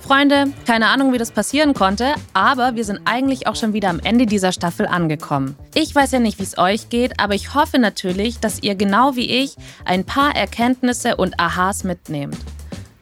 Freunde, 0.06 0.52
keine 0.68 0.86
Ahnung, 0.86 1.12
wie 1.12 1.18
das 1.18 1.32
passieren 1.32 1.74
konnte, 1.74 2.14
aber 2.32 2.76
wir 2.76 2.84
sind 2.84 3.00
eigentlich 3.06 3.48
auch 3.48 3.56
schon 3.56 3.72
wieder 3.72 3.88
am 3.88 3.98
Ende 3.98 4.24
dieser 4.24 4.52
Staffel 4.52 4.86
angekommen. 4.86 5.56
Ich 5.74 5.92
weiß 5.92 6.12
ja 6.12 6.20
nicht, 6.20 6.38
wie 6.38 6.44
es 6.44 6.58
euch 6.58 6.90
geht, 6.90 7.18
aber 7.18 7.34
ich 7.34 7.54
hoffe 7.54 7.80
natürlich, 7.80 8.38
dass 8.38 8.62
ihr 8.62 8.76
genau 8.76 9.16
wie 9.16 9.28
ich 9.28 9.56
ein 9.84 10.04
paar 10.04 10.36
Erkenntnisse 10.36 11.16
und 11.16 11.40
Aha's 11.40 11.82
mitnehmt. 11.82 12.36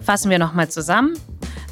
Fassen 0.00 0.30
wir 0.30 0.38
nochmal 0.38 0.70
zusammen. 0.70 1.12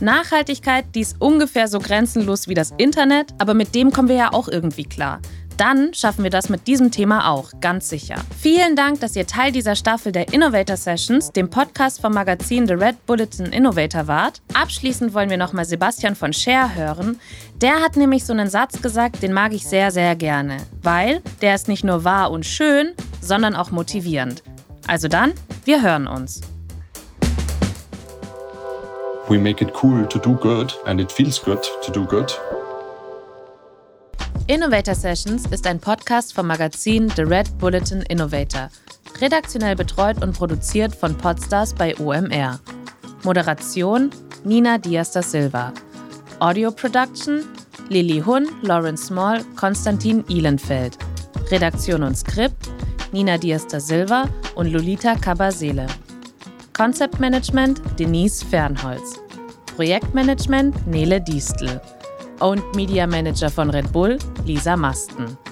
Nachhaltigkeit, 0.00 0.84
die 0.94 1.00
ist 1.00 1.16
ungefähr 1.18 1.66
so 1.66 1.78
grenzenlos 1.78 2.46
wie 2.46 2.54
das 2.54 2.74
Internet, 2.76 3.32
aber 3.38 3.54
mit 3.54 3.74
dem 3.74 3.90
kommen 3.90 4.08
wir 4.08 4.16
ja 4.16 4.32
auch 4.34 4.48
irgendwie 4.48 4.84
klar. 4.84 5.20
Dann 5.62 5.94
schaffen 5.94 6.24
wir 6.24 6.30
das 6.30 6.48
mit 6.48 6.66
diesem 6.66 6.90
Thema 6.90 7.30
auch, 7.30 7.52
ganz 7.60 7.88
sicher. 7.88 8.16
Vielen 8.36 8.74
Dank, 8.74 8.98
dass 8.98 9.14
ihr 9.14 9.28
Teil 9.28 9.52
dieser 9.52 9.76
Staffel 9.76 10.10
der 10.10 10.32
Innovator 10.32 10.76
Sessions, 10.76 11.30
dem 11.30 11.50
Podcast 11.50 12.00
vom 12.00 12.14
Magazin 12.14 12.66
The 12.66 12.74
Red 12.74 13.06
Bulletin 13.06 13.46
Innovator 13.46 14.08
wart. 14.08 14.42
Abschließend 14.54 15.14
wollen 15.14 15.30
wir 15.30 15.36
nochmal 15.36 15.64
Sebastian 15.64 16.16
von 16.16 16.32
Share 16.32 16.74
hören. 16.74 17.20
Der 17.60 17.80
hat 17.80 17.96
nämlich 17.96 18.24
so 18.24 18.32
einen 18.32 18.50
Satz 18.50 18.82
gesagt, 18.82 19.22
den 19.22 19.32
mag 19.32 19.52
ich 19.52 19.64
sehr, 19.64 19.92
sehr 19.92 20.16
gerne, 20.16 20.56
weil 20.82 21.22
der 21.42 21.54
ist 21.54 21.68
nicht 21.68 21.84
nur 21.84 22.02
wahr 22.02 22.32
und 22.32 22.44
schön, 22.44 22.94
sondern 23.20 23.54
auch 23.54 23.70
motivierend. 23.70 24.42
Also 24.88 25.06
dann, 25.06 25.32
wir 25.64 25.80
hören 25.80 26.08
uns. 26.08 26.40
We 29.28 29.38
make 29.38 29.62
it 29.62 29.72
cool 29.80 30.08
to 30.08 30.18
do 30.18 30.34
good 30.34 30.76
and 30.86 31.00
it 31.00 31.12
feels 31.12 31.40
good 31.40 31.62
to 31.84 31.92
do 31.92 32.04
good. 32.04 32.36
Innovator 34.52 34.94
Sessions 34.94 35.46
ist 35.46 35.66
ein 35.66 35.80
Podcast 35.80 36.34
vom 36.34 36.46
Magazin 36.46 37.08
The 37.16 37.22
Red 37.22 37.56
Bulletin 37.56 38.02
Innovator, 38.02 38.68
redaktionell 39.18 39.74
betreut 39.74 40.22
und 40.22 40.36
produziert 40.36 40.94
von 40.94 41.16
Podstars 41.16 41.72
bei 41.72 41.98
OMR. 41.98 42.60
Moderation 43.22 44.10
Nina 44.44 44.76
Diaz 44.76 45.12
da 45.12 45.22
Silva. 45.22 45.72
Audio 46.38 46.70
Production 46.70 47.44
Lili 47.88 48.20
Hun, 48.20 48.46
Lawrence 48.60 49.06
Small, 49.06 49.42
Konstantin 49.56 50.22
Ihlenfeld. 50.28 50.98
Redaktion 51.50 52.02
und 52.02 52.18
Skript 52.18 52.68
Nina 53.10 53.38
Diaz 53.38 53.66
da 53.68 53.80
Silva 53.80 54.28
und 54.54 54.70
Lolita 54.70 55.14
Cabasele. 55.14 55.86
Concept 56.74 57.18
Management 57.20 57.80
Denise 57.98 58.44
Fernholz. 58.44 59.18
Projektmanagement 59.76 60.86
Nele 60.86 61.22
Diestel. 61.22 61.80
Owned 62.42 62.62
Media 62.74 63.06
Manager 63.06 63.48
von 63.48 63.70
Red 63.70 63.92
Bull 63.92 64.18
Lisa 64.44 64.76
Masten. 64.76 65.51